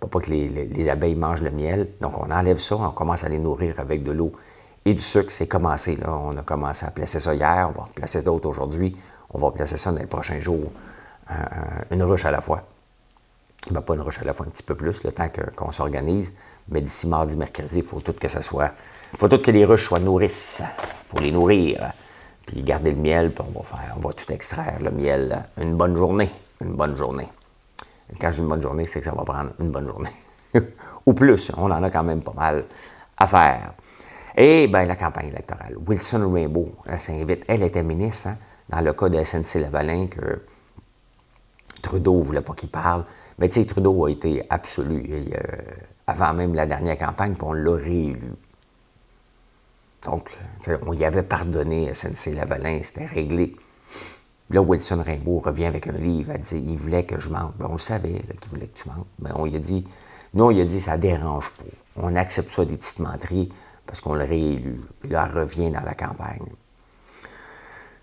pour 0.00 0.10
pas 0.10 0.20
que 0.20 0.30
les, 0.30 0.88
abeilles 0.88 1.14
mangent 1.14 1.42
le 1.42 1.50
miel. 1.50 1.88
Donc, 2.00 2.18
on 2.18 2.30
enlève 2.30 2.58
ça, 2.58 2.76
on 2.76 2.90
commence 2.90 3.24
à 3.24 3.28
les 3.28 3.38
nourrir 3.38 3.78
avec 3.80 4.02
de 4.02 4.12
l'eau 4.12 4.32
et 4.84 4.94
du 4.94 5.02
sucre. 5.02 5.30
C'est 5.30 5.48
commencé, 5.48 5.96
là. 5.96 6.12
On 6.12 6.36
a 6.36 6.42
commencé 6.42 6.86
à 6.86 6.90
placer 6.90 7.20
ça 7.20 7.34
hier, 7.34 7.70
on 7.70 7.80
va 7.80 7.86
placer 7.94 8.22
d'autres 8.22 8.48
aujourd'hui. 8.48 8.96
On 9.34 9.38
va 9.38 9.50
placer 9.50 9.78
ça 9.78 9.92
dans 9.92 9.98
les 9.98 10.06
prochains 10.06 10.40
jours, 10.40 10.70
une 11.90 12.02
ruche 12.02 12.26
à 12.26 12.30
la 12.30 12.40
fois. 12.40 12.64
Ben, 13.70 13.80
pas 13.80 13.94
une 13.94 14.00
roche 14.00 14.18
à 14.20 14.24
la 14.24 14.32
fois, 14.32 14.46
un 14.46 14.50
petit 14.50 14.62
peu 14.62 14.74
plus, 14.74 15.04
le 15.04 15.12
temps 15.12 15.28
qu'on 15.54 15.70
s'organise. 15.70 16.32
Mais 16.68 16.80
d'ici 16.80 17.06
mardi, 17.06 17.36
mercredi, 17.36 17.78
il 17.78 17.84
faut 17.84 18.00
tout 18.00 18.12
que 18.12 18.28
ça 18.28 18.42
soit. 18.42 18.72
Il 19.12 19.18
faut 19.18 19.28
tout 19.28 19.38
que 19.38 19.50
les 19.50 19.64
ruches 19.64 19.86
soient 19.86 20.00
nourrices. 20.00 20.62
Il 20.62 21.16
faut 21.16 21.22
les 21.22 21.30
nourrir. 21.30 21.92
Puis 22.46 22.62
garder 22.62 22.90
le 22.90 22.96
miel, 22.96 23.32
puis 23.32 23.44
on 23.48 23.58
va 23.58 23.64
faire, 23.64 23.94
on 23.96 24.00
va 24.00 24.12
tout 24.12 24.30
extraire, 24.32 24.78
le 24.80 24.90
miel. 24.90 25.44
Une 25.60 25.76
bonne 25.76 25.96
journée. 25.96 26.30
Une 26.60 26.72
bonne 26.72 26.96
journée. 26.96 27.28
Quand 28.20 28.30
j'ai 28.30 28.42
une 28.42 28.48
bonne 28.48 28.62
journée, 28.62 28.84
c'est 28.84 29.00
que 29.00 29.04
ça 29.04 29.12
va 29.12 29.24
prendre 29.24 29.50
une 29.58 29.70
bonne 29.70 29.86
journée. 29.86 30.10
Ou 31.06 31.14
plus. 31.14 31.50
On 31.56 31.70
en 31.70 31.82
a 31.82 31.90
quand 31.90 32.02
même 32.02 32.22
pas 32.22 32.32
mal 32.34 32.64
à 33.16 33.26
faire. 33.26 33.72
Et 34.36 34.66
bien, 34.66 34.84
la 34.84 34.96
campagne 34.96 35.28
électorale. 35.28 35.76
Wilson 35.86 36.30
Rainbow, 36.32 36.72
elle 36.86 36.98
s'invite. 36.98 37.44
Elle 37.48 37.62
était 37.62 37.82
ministre, 37.82 38.28
hein, 38.28 38.36
dans 38.68 38.80
le 38.80 38.92
cas 38.92 39.08
de 39.08 39.22
SNC-Lavalin, 39.22 40.08
que 40.08 40.42
Trudeau 41.82 42.18
ne 42.18 42.22
voulait 42.22 42.40
pas 42.40 42.54
qu'il 42.54 42.70
parle. 42.70 43.04
Mais 43.38 43.48
tu 43.48 43.54
sais, 43.54 43.66
Trudeau 43.66 44.06
a 44.06 44.10
été 44.10 44.42
absolu 44.48 45.30
avant 46.06 46.32
même 46.32 46.54
la 46.54 46.66
dernière 46.66 46.98
campagne, 46.98 47.34
puis 47.34 47.44
on 47.44 47.52
l'a 47.52 47.76
réélu. 47.76 48.32
Donc, 50.04 50.30
on 50.86 50.92
y 50.92 51.04
avait 51.04 51.22
pardonné 51.22 51.92
SNC-Lavalin, 51.94 52.80
c'était 52.82 53.06
réglé. 53.06 53.54
Là, 54.52 54.60
Wilson 54.60 55.02
Rainbow 55.04 55.38
revient 55.38 55.64
avec 55.64 55.86
un 55.86 55.92
livre, 55.92 56.32
elle 56.34 56.42
dit 56.42 56.58
il 56.58 56.76
voulait 56.76 57.04
que 57.04 57.18
je 57.18 57.30
mente. 57.30 57.54
Ben, 57.58 57.66
on 57.70 57.72
le 57.72 57.78
savait 57.78 58.22
qu'il 58.40 58.50
voulait 58.50 58.66
que 58.66 58.78
tu 58.78 58.88
mentes. 58.88 59.06
Mais 59.18 59.30
ben, 59.30 59.36
on 59.38 59.46
lui 59.46 59.56
a 59.56 59.58
dit 59.58 59.86
non, 60.34 60.50
il 60.50 60.60
a 60.60 60.64
dit 60.64 60.80
ça 60.80 60.98
dérange 60.98 61.50
pas. 61.50 61.64
On 61.96 62.14
accepte 62.16 62.50
ça 62.50 62.64
des 62.64 62.76
petites 62.76 62.98
menteries 62.98 63.50
parce 63.86 64.00
qu'on 64.00 64.14
le 64.14 64.24
réélu. 64.24 64.78
Puis 65.00 65.10
là, 65.10 65.28
elle 65.28 65.38
revient 65.38 65.70
dans 65.70 65.80
la 65.80 65.94
campagne. 65.94 66.46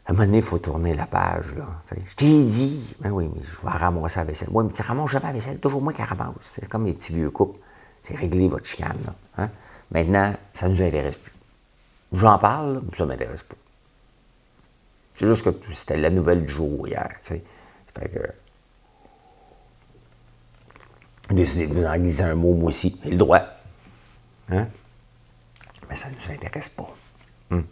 À 0.06 0.12
un 0.12 0.14
moment 0.14 0.26
donné, 0.26 0.38
il 0.38 0.44
faut 0.44 0.58
tourner 0.58 0.96
la 0.96 1.06
page. 1.06 1.54
Là. 1.56 1.68
Je 1.92 2.16
t'ai 2.16 2.44
dit, 2.44 2.96
ben 3.00 3.12
oui, 3.12 3.30
mais 3.34 3.42
je 3.44 3.62
vais 3.64 3.78
ramasser 3.78 4.20
la 4.20 4.26
vaisselle. 4.26 4.50
Oui, 4.52 4.66
mais 4.66 4.74
tu 4.74 4.82
ramasses 4.82 5.12
jamais 5.12 5.28
la 5.28 5.34
vaisselle, 5.34 5.60
toujours 5.60 5.84
moi 5.84 5.94
qui 5.94 6.02
ramasse. 6.02 6.52
C'est 6.56 6.68
comme 6.68 6.86
les 6.86 6.94
petits 6.94 7.14
vieux 7.14 7.30
couples. 7.30 7.60
C'est 8.02 8.16
régler 8.16 8.48
votre 8.48 8.66
chicane. 8.66 8.98
Là. 9.06 9.14
Hein? 9.38 9.50
Maintenant, 9.92 10.34
ça 10.54 10.68
ne 10.68 10.74
nous 10.74 10.82
intéresse 10.82 11.16
plus. 11.16 11.34
J'en 12.14 12.40
parle, 12.40 12.82
mais 12.90 12.98
ça 12.98 13.04
ne 13.04 13.10
m'intéresse 13.10 13.44
pas. 13.44 13.56
C'est 15.20 15.28
juste 15.28 15.44
que 15.44 15.74
c'était 15.74 15.98
la 15.98 16.10
nouvelle 16.10 16.46
du 16.46 16.54
jour 16.54 16.88
hier. 16.88 17.10
Fait 17.22 17.44
que. 17.94 18.20
J'ai 21.36 21.68
de 21.68 21.74
vous 21.74 21.84
en 21.84 21.98
glisser 21.98 22.24
un 22.24 22.36
mot, 22.36 22.54
moi 22.54 22.70
aussi. 22.70 22.98
J'ai 23.04 23.12
le 23.12 23.18
droit. 23.18 23.42
Hein? 24.50 24.68
Mais 25.90 25.98
ça 25.98 26.08
ne 26.08 26.14
nous 26.14 26.34
intéresse 26.34 26.70
pas. 26.70 26.88
Hum. 27.52 27.66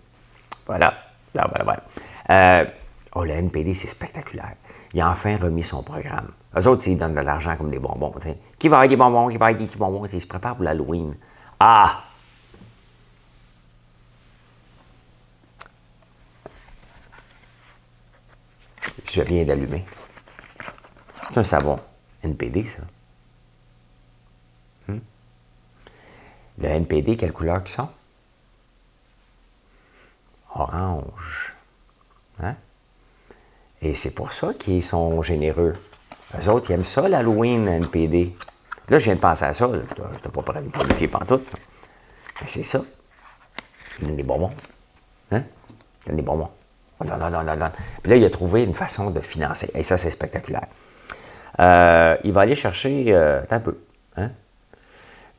Voilà. 0.66 0.94
Voilà, 1.34 1.48
voilà, 1.48 1.82
voilà. 2.28 2.70
Oh, 3.16 3.24
le 3.24 3.32
NPD, 3.32 3.76
c'est 3.76 3.88
spectaculaire. 3.88 4.56
Il 4.94 5.00
a 5.00 5.10
enfin 5.10 5.38
remis 5.38 5.64
son 5.64 5.84
programme. 5.84 6.34
Eux 6.54 6.68
autres, 6.68 6.86
ils 6.90 6.98
donnent 6.98 7.16
de 7.16 7.22
l'argent 7.22 7.56
comme 7.56 7.72
des 7.72 7.80
bonbons. 7.80 8.14
Qui 8.60 8.68
va 8.68 8.76
avoir 8.76 8.90
des 8.90 8.98
bonbons? 8.98 9.30
Qui 9.30 9.38
va 9.38 9.46
avoir 9.46 9.58
des 9.58 9.68
petits 9.68 9.78
bonbons? 9.78 10.06
Ils 10.12 10.22
se 10.22 10.28
préparent 10.28 10.56
pour 10.56 10.66
l'Halloween. 10.66 11.16
Ah! 11.62 12.04
Je 19.10 19.22
viens 19.22 19.46
d'allumer. 19.46 19.86
C'est 21.28 21.38
un 21.38 21.44
savon 21.44 21.80
NPD, 22.24 22.64
ça. 22.66 22.82
Hmm? 24.88 25.00
Le 26.60 26.68
NPD, 26.68 27.18
quelle 27.18 27.34
couleur 27.34 27.64
qu'ils 27.64 27.76
sont? 27.76 27.90
Orange. 30.54 31.54
Hein? 32.42 32.56
Et 33.82 33.96
c'est 33.96 34.12
pour 34.12 34.32
ça 34.32 34.54
qu'ils 34.54 34.84
sont 34.84 35.22
généreux. 35.22 35.76
Eux 36.40 36.50
autres, 36.50 36.72
ils 36.72 36.74
aiment 36.74 36.84
ça, 36.84 37.08
l'Halloween 37.08 37.68
NPD. 37.68 38.36
Là, 38.90 39.00
je 39.00 39.06
viens 39.06 39.16
de 39.16 39.20
penser 39.20 39.46
à 39.46 39.54
ça. 39.54 39.70
Je 39.74 40.30
pas 40.30 40.54
qualifier 40.54 41.08
pantoute. 41.08 41.48
Mais 42.42 42.48
c'est 42.48 42.64
ça. 42.64 42.82
Ils 44.00 44.08
donnent 44.08 44.18
des 44.18 44.24
bonbons. 44.24 44.52
Hein? 45.32 45.44
Ils 46.04 46.08
donnent 46.08 46.16
des 46.18 46.22
bonbons. 46.22 46.50
Puis 47.00 48.12
là, 48.12 48.16
il 48.16 48.26
a 48.26 48.30
trouvé 48.30 48.64
une 48.64 48.74
façon 48.74 49.12
de 49.12 49.20
financer. 49.20 49.70
Et 49.76 49.84
ça, 49.84 49.98
c'est 49.98 50.12
spectaculaire. 50.12 50.68
Euh, 51.60 52.18
il 52.24 52.34
va 52.34 52.42
aller 52.42 52.56
chercher 52.56 53.06
euh, 53.10 53.42
un 53.50 53.60
peu. 53.60 53.78
Hein? 54.16 54.30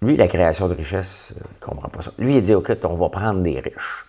Lui, 0.03 0.17
la 0.17 0.29
création 0.29 0.69
de 0.69 0.75
richesse, 0.75 1.35
euh, 1.37 1.41
il 1.45 1.55
ne 1.55 1.67
comprend 1.67 1.89
pas 1.89 2.03
ça. 2.03 2.13
Lui, 2.19 2.37
il 2.37 2.43
dit, 2.43 2.55
OK, 2.55 2.71
on 2.85 2.95
va 2.95 3.09
prendre 3.09 3.41
des 3.43 3.61
riches. 3.61 4.07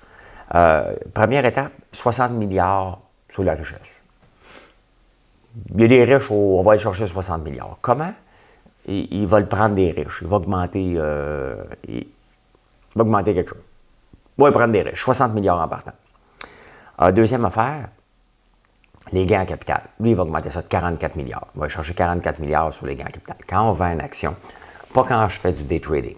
première 1.13 1.45
étape, 1.45 1.71
60 1.91 2.31
milliards 2.31 2.99
sur 3.29 3.43
la 3.43 3.53
richesse. 3.53 3.79
Il 5.73 5.81
y 5.81 5.85
a 5.85 5.87
des 5.87 6.03
riches, 6.03 6.29
on 6.29 6.61
va 6.61 6.73
aller 6.73 6.81
chercher 6.81 7.05
60 7.05 7.43
milliards. 7.43 7.77
Comment? 7.81 8.13
Il, 8.85 9.27
va 9.27 9.39
le 9.39 9.45
prendre 9.45 9.75
des 9.75 9.91
riches. 9.91 10.19
Il 10.21 10.27
va 10.27 10.37
augmenter, 10.37 10.81
il, 10.81 10.97
va 12.95 13.01
augmenter 13.01 13.33
quelque 13.35 13.49
chose. 13.49 13.63
Il 14.37 14.43
va 14.43 14.51
prendre 14.51 14.71
des 14.71 14.81
riches. 14.81 15.03
60 15.03 15.33
milliards 15.33 15.59
en 15.59 15.67
partant. 15.67 15.91
Deuxième 17.13 17.45
affaire, 17.45 17.89
les 19.11 19.25
gains 19.25 19.41
en 19.41 19.45
capital. 19.45 19.83
Lui, 19.99 20.11
il 20.11 20.15
va 20.15 20.23
augmenter 20.23 20.49
ça 20.49 20.61
de 20.61 20.67
44 20.67 21.15
milliards. 21.15 21.47
Il 21.55 21.61
va 21.61 21.69
chercher 21.69 21.93
44 21.93 22.39
milliards 22.39 22.73
sur 22.73 22.85
les 22.85 22.95
gains 22.95 23.05
en 23.05 23.11
capital. 23.11 23.37
Quand 23.47 23.69
on 23.69 23.71
vend 23.71 23.91
une 23.93 24.01
action, 24.01 24.35
pas 24.93 25.03
quand 25.03 25.29
je 25.29 25.39
fais 25.39 25.53
du 25.53 25.63
day 25.63 25.79
trading. 25.79 26.17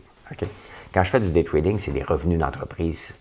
Quand 0.93 1.03
je 1.03 1.09
fais 1.09 1.19
du 1.19 1.31
day 1.31 1.43
trading, 1.43 1.79
c'est 1.79 1.91
des 1.91 2.03
revenus 2.03 2.39
d'entreprise. 2.39 3.13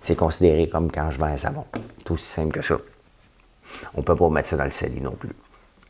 C'est 0.00 0.16
considéré 0.16 0.68
comme 0.68 0.90
quand 0.90 1.10
je 1.10 1.18
vends 1.18 1.26
un 1.26 1.36
savon. 1.36 1.64
Tout 2.04 2.14
aussi 2.14 2.24
simple 2.24 2.52
que 2.52 2.62
ça. 2.62 2.76
On 3.94 4.00
ne 4.00 4.04
peut 4.04 4.16
pas 4.16 4.28
mettre 4.28 4.48
ça 4.48 4.56
dans 4.56 4.64
le 4.64 4.70
CELI 4.70 5.00
non 5.00 5.12
plus. 5.12 5.34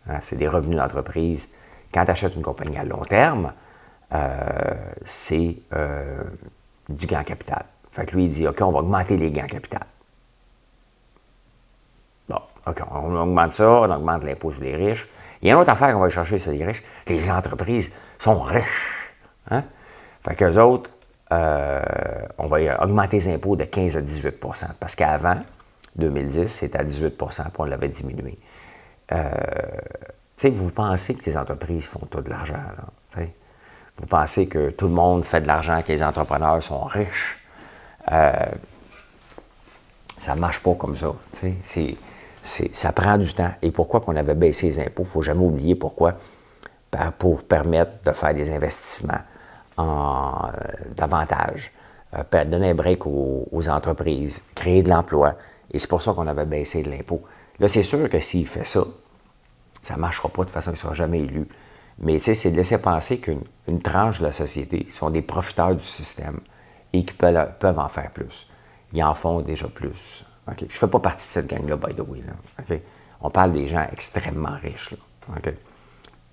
Hein, 0.09 0.19
c'est 0.21 0.37
des 0.37 0.49
revenus 0.49 0.77
d'entreprise. 0.77 1.51
Quand 1.93 2.05
tu 2.05 2.11
achètes 2.11 2.35
une 2.35 2.43
compagnie 2.43 2.77
à 2.77 2.85
long 2.85 3.05
terme, 3.05 3.53
euh, 4.13 4.75
c'est 5.05 5.57
euh, 5.75 6.23
du 6.89 7.07
gain 7.07 7.21
en 7.21 7.25
capital. 7.25 7.65
Fait 7.93 8.07
que 8.07 8.15
lui, 8.15 8.25
il 8.25 8.33
dit 8.33 8.47
OK, 8.47 8.61
on 8.61 8.71
va 8.71 8.81
augmenter 8.81 9.17
les 9.17 9.31
gains 9.31 9.45
en 9.45 9.49
capital. 9.49 9.87
OK, 12.67 12.83
on 12.91 13.17
augmente 13.17 13.53
ça, 13.53 13.71
on 13.71 13.91
augmente 13.91 14.25
l'impôt 14.25 14.53
sur 14.53 14.63
les 14.63 14.77
riches. 14.77 15.09
Il 15.41 15.49
y 15.49 15.51
a 15.51 15.55
une 15.55 15.61
autre 15.61 15.71
affaire 15.71 15.93
qu'on 15.93 16.01
va 16.01 16.11
chercher 16.11 16.39
sur 16.39 16.53
les 16.53 16.65
riches. 16.65 16.83
Les 17.09 17.31
entreprises 17.31 17.91
sont 18.19 18.41
riches. 18.41 19.11
Hein? 19.51 19.65
Fait 20.23 20.37
qu'eux 20.37 20.57
autres, 20.59 20.91
euh, 21.33 21.83
on 22.39 22.47
va 22.47 22.59
augmenter 22.85 23.19
les 23.19 23.35
impôts 23.35 23.57
de 23.57 23.65
15 23.65 23.97
à 23.97 24.03
18% 24.03 24.67
Parce 24.79 24.95
qu'avant, 24.95 25.39
2010, 25.97 26.47
c'était 26.49 26.79
à 26.79 26.85
18% 26.85 27.17
puis 27.17 27.53
on 27.59 27.65
l'avait 27.65 27.89
diminué. 27.89 28.39
Euh, 29.11 29.31
vous 30.51 30.71
pensez 30.71 31.15
que 31.15 31.29
les 31.31 31.37
entreprises 31.37 31.87
font 31.87 32.07
tout 32.11 32.21
de 32.21 32.31
l'argent. 32.31 32.55
Vous 33.99 34.07
pensez 34.07 34.49
que 34.49 34.71
tout 34.71 34.87
le 34.87 34.95
monde 34.95 35.25
fait 35.25 35.43
de 35.43 35.47
l'argent, 35.47 35.83
que 35.83 35.93
les 35.93 36.03
entrepreneurs 36.03 36.63
sont 36.63 36.83
riches? 36.85 37.39
Euh, 38.11 38.33
ça 40.19 40.35
ne 40.35 40.41
marche 40.41 40.61
pas 40.61 40.75
comme 40.75 40.97
ça. 40.97 41.13
C'est 41.63 41.97
ça 42.43 42.93
prend 42.93 43.19
du 43.19 43.33
temps. 43.35 43.53
Et 43.63 43.71
pourquoi 43.71 44.01
qu'on 44.01 44.17
avait 44.17 44.35
baissé 44.35 44.67
les 44.67 44.81
impôts? 44.81 45.03
Il 45.03 45.07
ne 45.07 45.11
faut 45.11 45.23
jamais 45.23 45.45
oublier 45.45 45.75
pourquoi. 45.75 46.15
Ben, 46.91 47.11
pour 47.11 47.43
permettre 47.45 47.93
de 48.05 48.13
faire 48.13 48.35
des 48.35 48.51
investissements 48.51 49.21
en, 49.79 50.49
euh, 50.49 50.51
davantage, 50.95 51.73
euh, 52.15 52.45
donner 52.45 52.71
un 52.71 52.75
break 52.75 53.07
aux, 53.07 53.69
entreprises, 53.69 54.43
créer 54.55 54.83
de 54.83 54.91
l'emploi. 54.91 55.35
Et 55.73 55.79
c'est 55.79 55.89
pour 55.89 56.03
ça 56.03 56.13
qu'on 56.13 56.27
avait 56.27 56.45
baissé 56.45 56.83
l'impôt. 56.83 57.23
Là, 57.59 57.69
c'est 57.69 57.83
sûr 57.83 58.11
que 58.11 58.19
s'il 58.19 58.47
fait 58.47 58.67
ça, 58.67 58.83
ça 59.83 59.95
ne 59.95 60.01
marchera 60.01 60.29
pas 60.29 60.45
de 60.45 60.51
façon 60.51 60.71
qu'il 60.73 60.79
ne 60.79 60.83
sera 60.83 60.95
jamais 60.95 61.23
élu. 61.23 61.49
Mais 61.99 62.19
c'est 62.19 62.51
de 62.51 62.57
laisser 62.57 62.79
penser 62.79 63.21
qu'une 63.21 63.81
tranche 63.83 64.19
de 64.19 64.25
la 64.25 64.33
société 64.33 64.87
sont 64.91 65.09
des 65.09 65.23
profiteurs 65.23 65.75
du 65.75 65.83
système 65.83 66.41
et 66.93 67.05
qu'ils 67.05 67.17
peuvent, 67.17 67.53
peuvent 67.59 67.79
en 67.79 67.89
faire 67.89 68.11
plus. 68.11 68.49
Ils 68.93 69.03
en 69.03 69.15
font 69.15 69.41
déjà 69.41 69.69
plus. 69.69 70.25
Je 70.49 70.65
ne 70.65 70.69
fais 70.69 70.89
pas 70.89 70.99
partie 70.99 71.27
de 71.27 71.33
cette 71.33 71.47
gang-là, 71.47 71.77
by 71.77 71.95
the 71.95 72.01
way. 72.01 72.23
On 73.21 73.31
parle 73.31 73.53
des 73.53 73.69
gens 73.69 73.87
extrêmement 73.93 74.57
riches, 74.57 74.95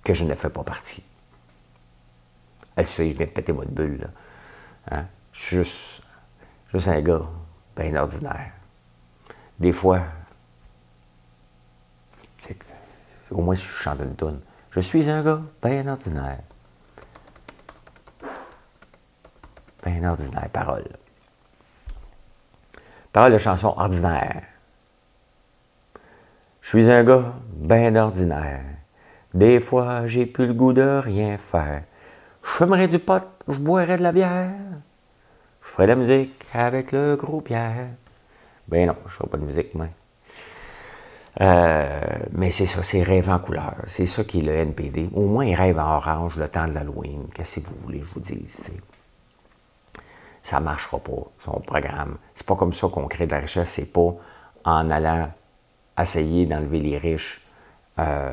que 0.02 0.14
je 0.14 0.24
ne 0.24 0.34
fais 0.34 0.50
pas 0.50 0.64
partie. 0.64 1.04
Elle 2.74 2.86
sait, 2.86 3.10
je 3.10 3.16
viens 3.16 3.26
de 3.26 3.30
péter 3.30 3.52
votre 3.52 3.70
bulle. 3.70 4.08
Hein? 4.90 5.04
Je 5.32 5.40
suis 5.40 5.56
juste, 6.72 6.88
un 6.88 7.00
gars 7.00 7.22
bien 7.76 7.94
ordinaire. 7.94 8.52
Des 9.58 9.72
fois, 9.72 10.00
au 13.30 13.42
moins 13.42 13.54
je 13.54 13.62
chante 13.62 14.00
une 14.00 14.16
tonne, 14.16 14.40
je 14.72 14.80
suis 14.80 15.08
un 15.08 15.22
gars 15.22 15.42
bien 15.62 15.86
ordinaire. 15.86 16.40
Bien 19.84 20.10
ordinaire, 20.10 20.48
parole. 20.52 20.88
Parole 23.12 23.32
de 23.32 23.38
chanson 23.38 23.74
ordinaire. 23.76 24.42
Je 26.60 26.68
suis 26.68 26.90
un 26.90 27.02
gars 27.02 27.34
bien 27.52 27.96
ordinaire. 27.96 28.62
Des 29.34 29.60
fois, 29.60 30.06
j'ai 30.06 30.26
plus 30.26 30.46
le 30.46 30.54
goût 30.54 30.72
de 30.72 31.00
rien 31.02 31.36
faire. 31.36 31.82
Je 32.44 32.50
fumerais 32.50 32.88
du 32.88 32.98
pot, 32.98 33.24
je 33.48 33.58
boirais 33.58 33.96
de 33.96 34.02
la 34.02 34.12
bière. 34.12 34.52
Je 35.62 35.68
ferais 35.68 35.84
de 35.84 35.92
la 35.92 35.96
musique 35.96 36.44
avec 36.54 36.92
le 36.92 37.16
gros 37.16 37.40
Pierre. 37.40 37.88
Ben 38.68 38.86
non, 38.86 38.96
je 39.06 39.12
ferai 39.12 39.28
pas 39.28 39.38
de 39.38 39.44
musique, 39.44 39.74
moi. 39.74 39.88
Euh, 41.40 42.00
mais 42.32 42.50
c'est 42.50 42.66
ça, 42.66 42.82
c'est 42.82 43.02
rêve 43.02 43.28
en 43.28 43.38
couleur. 43.38 43.74
C'est 43.86 44.06
ça 44.06 44.22
qui 44.24 44.40
est 44.40 44.42
le 44.42 44.52
NPD. 44.52 45.10
Au 45.14 45.26
moins, 45.26 45.44
il 45.44 45.54
rêve 45.54 45.78
en 45.78 45.96
orange 45.96 46.36
le 46.36 46.48
temps 46.48 46.66
de 46.68 46.74
l'Halloween. 46.74 47.26
Qu'est-ce 47.34 47.60
que 47.60 47.66
vous 47.66 47.76
voulez 47.82 48.02
je 48.02 48.12
vous 48.12 48.20
dise? 48.20 48.70
Ça 50.42 50.58
ne 50.58 50.64
marchera 50.64 50.98
pas, 50.98 51.30
son 51.38 51.60
programme. 51.60 52.16
C'est 52.34 52.46
pas 52.46 52.56
comme 52.56 52.72
ça 52.72 52.88
qu'on 52.88 53.06
crée 53.06 53.26
de 53.26 53.32
la 53.32 53.40
richesse. 53.40 53.70
C'est 53.70 53.92
pas 53.92 54.14
en 54.64 54.90
allant 54.90 55.30
essayer 56.00 56.46
d'enlever 56.46 56.80
les 56.80 56.98
riches 56.98 57.42
euh, 57.98 58.32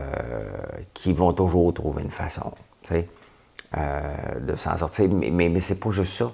qui 0.94 1.14
vont 1.14 1.34
toujours 1.34 1.74
trouver 1.74 2.04
une 2.04 2.12
façon 2.12 2.54
euh, 2.92 4.40
de 4.40 4.56
s'en 4.56 4.78
sortir. 4.78 5.10
Mais, 5.10 5.30
mais, 5.30 5.50
mais 5.50 5.60
c'est 5.60 5.80
pas 5.80 5.92
juste 5.92 6.14
ça. 6.14 6.32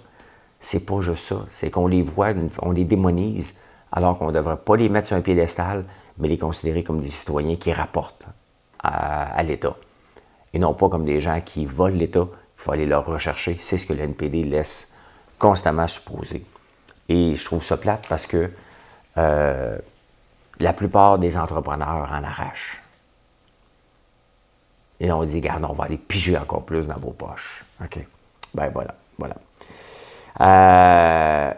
C'est 0.59 0.85
pas 0.85 1.01
juste 1.01 1.25
ça. 1.25 1.45
C'est 1.49 1.71
qu'on 1.71 1.87
les 1.87 2.01
voit, 2.01 2.33
on 2.61 2.71
les 2.71 2.85
démonise, 2.85 3.55
alors 3.91 4.17
qu'on 4.17 4.27
ne 4.27 4.31
devrait 4.31 4.57
pas 4.57 4.75
les 4.77 4.89
mettre 4.89 5.07
sur 5.07 5.17
un 5.17 5.21
piédestal, 5.21 5.85
mais 6.17 6.27
les 6.27 6.37
considérer 6.37 6.83
comme 6.83 6.99
des 6.99 7.07
citoyens 7.07 7.55
qui 7.55 7.73
rapportent 7.73 8.25
à, 8.79 9.41
l'État. 9.43 9.75
Et 10.53 10.59
non 10.59 10.73
pas 10.73 10.89
comme 10.89 11.05
des 11.05 11.19
gens 11.21 11.41
qui 11.41 11.65
volent 11.65 11.95
l'État, 11.95 12.27
il 12.29 12.61
faut 12.61 12.71
aller 12.71 12.85
leur 12.85 13.05
rechercher. 13.05 13.57
C'est 13.59 13.77
ce 13.77 13.85
que 13.85 13.93
l'NPD 13.93 14.43
laisse 14.43 14.92
constamment 15.43 15.89
supposer. 15.89 16.45
Et 17.09 17.35
je 17.35 17.43
trouve 17.43 17.61
ça 17.61 17.75
plate 17.75 18.07
parce 18.07 18.25
que 18.25 18.49
euh, 19.17 19.77
la 20.61 20.71
plupart 20.71 21.19
des 21.19 21.35
entrepreneurs 21.35 22.09
en 22.09 22.23
arrachent. 22.23 22.81
Et 25.01 25.11
on 25.11 25.25
dit, 25.25 25.35
regarde, 25.35 25.65
on 25.65 25.73
va 25.73 25.83
aller 25.83 25.97
piger 25.97 26.37
encore 26.37 26.63
plus 26.63 26.87
dans 26.87 26.97
vos 26.97 27.11
poches. 27.11 27.65
OK. 27.83 27.99
Ben 28.53 28.69
voilà, 28.69 28.95
voilà. 29.17 29.35
Euh, 30.39 31.53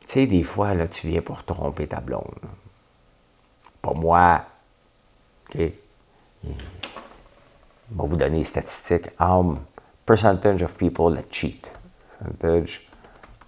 tu 0.00 0.08
sais, 0.08 0.26
des 0.26 0.42
fois, 0.42 0.72
là, 0.72 0.88
tu 0.88 1.08
viens 1.08 1.20
pour 1.20 1.44
tromper 1.44 1.86
ta 1.86 2.00
blonde. 2.00 2.40
Pas 3.82 3.92
moi. 3.92 4.40
OK? 5.50 5.58
Je 5.58 6.48
vais 6.48 6.54
vous 7.90 8.16
donner 8.16 8.38
les 8.38 8.44
statistiques. 8.44 9.10
Um, 9.20 9.58
percentage 10.06 10.62
of 10.62 10.78
people 10.78 11.14
that 11.14 11.30
cheat. 11.30 11.68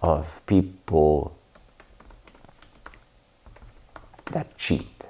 Of 0.01 0.41
people 0.45 1.31
that 4.31 4.45
cheat. 4.57 5.07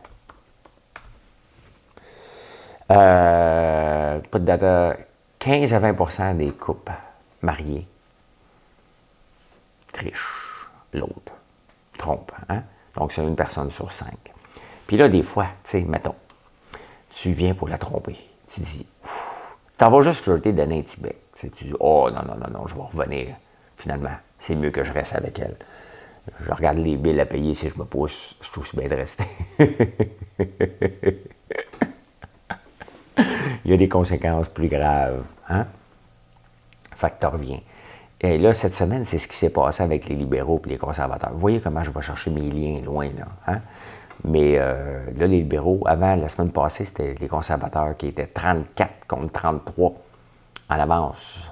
Euh, 2.91 4.19
pas 4.19 4.39
de 4.39 4.45
data. 4.45 4.95
15 5.39 5.73
à 5.73 5.79
20% 5.79 6.37
des 6.37 6.51
couples 6.51 6.91
mariés 7.41 7.87
trichent 9.93 10.67
l'autre, 10.93 11.33
trompe. 11.97 12.31
Hein? 12.49 12.63
Donc, 12.95 13.11
c'est 13.11 13.21
une 13.21 13.35
personne 13.35 13.69
sur 13.71 13.91
cinq. 13.91 14.33
Puis 14.87 14.97
là, 14.97 15.07
des 15.07 15.21
fois, 15.21 15.47
tu 15.63 15.71
sais, 15.71 15.81
mettons, 15.81 16.15
tu 17.09 17.31
viens 17.31 17.53
pour 17.53 17.67
la 17.67 17.77
tromper. 17.77 18.17
Tu 18.49 18.61
dis, 18.61 18.87
t'en 19.77 19.89
vas 19.89 20.01
juste 20.01 20.23
flirter 20.23 20.53
d'un 20.53 20.81
Tibet. 20.81 21.17
Tu 21.35 21.49
dis, 21.49 21.73
oh 21.79 22.09
non, 22.11 22.21
non, 22.23 22.35
non, 22.35 22.59
non, 22.59 22.67
je 22.67 22.75
vais 22.75 22.81
revenir. 22.81 23.35
Finalement, 23.77 24.15
c'est 24.37 24.55
mieux 24.55 24.71
que 24.71 24.83
je 24.83 24.91
reste 24.91 25.15
avec 25.15 25.39
elle. 25.39 25.55
Je 26.41 26.51
regarde 26.51 26.77
les 26.77 26.97
billes 26.97 27.19
à 27.19 27.25
payer 27.25 27.53
si 27.53 27.69
je 27.69 27.77
me 27.77 27.85
pousse, 27.85 28.35
je 28.41 28.51
trouve 28.51 28.69
bien 28.75 28.87
de 28.87 28.95
rester. 28.95 29.25
Il 33.65 33.71
y 33.71 33.73
a 33.73 33.77
des 33.77 33.89
conséquences 33.89 34.49
plus 34.49 34.67
graves. 34.67 35.25
Hein? 35.49 35.65
Tu 37.19 37.25
reviens. 37.27 37.59
Et 38.21 38.37
là, 38.37 38.53
cette 38.53 38.73
semaine, 38.73 39.05
c'est 39.05 39.17
ce 39.17 39.27
qui 39.27 39.35
s'est 39.35 39.51
passé 39.51 39.83
avec 39.83 40.07
les 40.07 40.15
libéraux 40.15 40.61
et 40.65 40.69
les 40.69 40.77
conservateurs. 40.77 41.31
Vous 41.31 41.39
voyez 41.39 41.59
comment 41.59 41.83
je 41.83 41.91
vais 41.91 42.01
chercher 42.01 42.31
mes 42.31 42.41
liens 42.41 42.81
loin, 42.81 43.09
là. 43.17 43.27
Hein? 43.47 43.61
Mais 44.23 44.55
euh, 44.57 45.05
là, 45.17 45.27
les 45.27 45.37
libéraux, 45.39 45.83
avant, 45.85 46.15
la 46.15 46.29
semaine 46.29 46.51
passée, 46.51 46.85
c'était 46.85 47.15
les 47.19 47.27
conservateurs 47.27 47.95
qui 47.97 48.07
étaient 48.07 48.27
34 48.27 49.05
contre 49.07 49.31
33 49.31 49.93
en 50.69 50.79
avance 50.79 51.49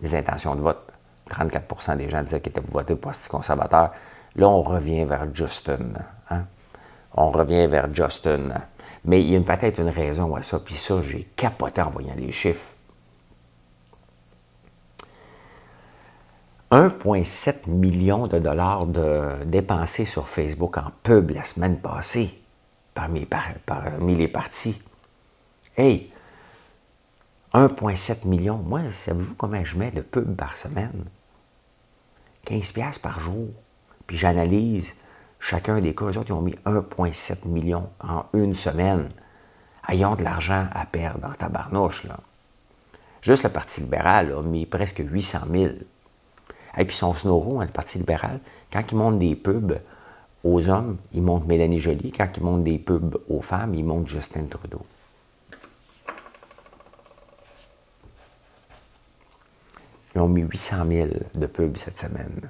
des 0.00 0.14
intentions 0.14 0.54
de 0.56 0.62
vote. 0.62 0.92
34% 1.30 1.96
des 1.96 2.08
gens 2.08 2.22
disaient 2.22 2.40
qu'ils 2.40 2.50
étaient 2.50 2.60
votés 2.60 2.96
pour 2.96 3.12
le 3.12 3.28
conservateur. 3.28 3.92
Là, 4.36 4.48
on 4.48 4.62
revient 4.62 5.04
vers 5.04 5.34
Justin. 5.34 5.92
Hein? 6.30 6.44
On 7.14 7.30
revient 7.30 7.66
vers 7.66 7.92
Justin. 7.94 8.44
Mais 9.04 9.20
il 9.20 9.30
y 9.30 9.36
a 9.36 9.40
peut-être 9.40 9.80
une 9.80 9.88
raison 9.88 10.34
à 10.36 10.42
ça. 10.42 10.58
Puis 10.58 10.74
ça, 10.74 11.00
j'ai 11.02 11.24
capoté 11.36 11.80
en 11.80 11.90
voyant 11.90 12.14
les 12.16 12.32
chiffres. 12.32 12.72
1,7 16.72 17.68
million 17.68 18.26
de 18.26 18.38
dollars 18.38 18.86
de, 18.86 19.44
dépensés 19.44 20.04
sur 20.04 20.26
Facebook 20.26 20.76
en 20.78 20.90
pub 21.02 21.30
la 21.30 21.44
semaine 21.44 21.78
passée 21.78 22.40
parmi, 22.92 23.26
parmi 23.64 24.16
les 24.16 24.26
partis. 24.26 24.82
Hey, 25.76 26.10
1,7 27.56 28.26
million. 28.26 28.58
Moi, 28.58 28.92
savez-vous 28.92 29.34
combien 29.34 29.64
je 29.64 29.76
mets 29.76 29.90
de 29.90 30.02
pub 30.02 30.36
par 30.36 30.58
semaine? 30.58 31.06
15$ 32.46 33.00
par 33.00 33.18
jour. 33.18 33.48
Puis 34.06 34.18
j'analyse 34.18 34.94
chacun 35.40 35.80
des 35.80 35.94
cas. 35.94 36.04
Eux 36.04 36.18
autres, 36.18 36.28
ils 36.28 36.32
ont 36.34 36.42
mis 36.42 36.54
1,7 36.66 37.48
million 37.48 37.88
en 37.98 38.26
une 38.34 38.54
semaine. 38.54 39.08
Ayons 39.88 40.16
de 40.16 40.22
l'argent 40.22 40.66
à 40.70 40.84
perdre 40.84 41.28
en 41.28 41.32
tabarnouche, 41.32 42.04
là. 42.04 42.18
Juste 43.22 43.44
le 43.44 43.48
Parti 43.48 43.80
libéral 43.80 44.32
a 44.32 44.42
mis 44.42 44.66
presque 44.66 45.02
800 45.04 45.38
000 45.50 45.68
et 46.76 46.84
puis 46.84 46.94
son 46.94 47.14
snoro, 47.14 47.60
hein, 47.60 47.64
le 47.64 47.72
Parti 47.72 47.96
libéral, 47.96 48.38
quand 48.70 48.82
il 48.92 48.98
monte 48.98 49.18
des 49.18 49.34
pubs 49.34 49.80
aux 50.44 50.68
hommes, 50.68 50.98
il 51.14 51.22
monte 51.22 51.46
Mélanie 51.46 51.78
Joly. 51.78 52.12
Quand 52.12 52.28
il 52.36 52.42
monte 52.42 52.64
des 52.64 52.78
pubs 52.78 53.16
aux 53.30 53.40
femmes, 53.40 53.74
il 53.74 53.84
monte 53.84 54.08
Justin 54.08 54.44
Trudeau. 54.44 54.82
Ils 60.16 60.20
ont 60.20 60.28
mis 60.28 60.40
800 60.40 60.76
000 60.88 61.08
de 61.34 61.46
pubs 61.46 61.76
cette 61.76 61.98
semaine. 61.98 62.40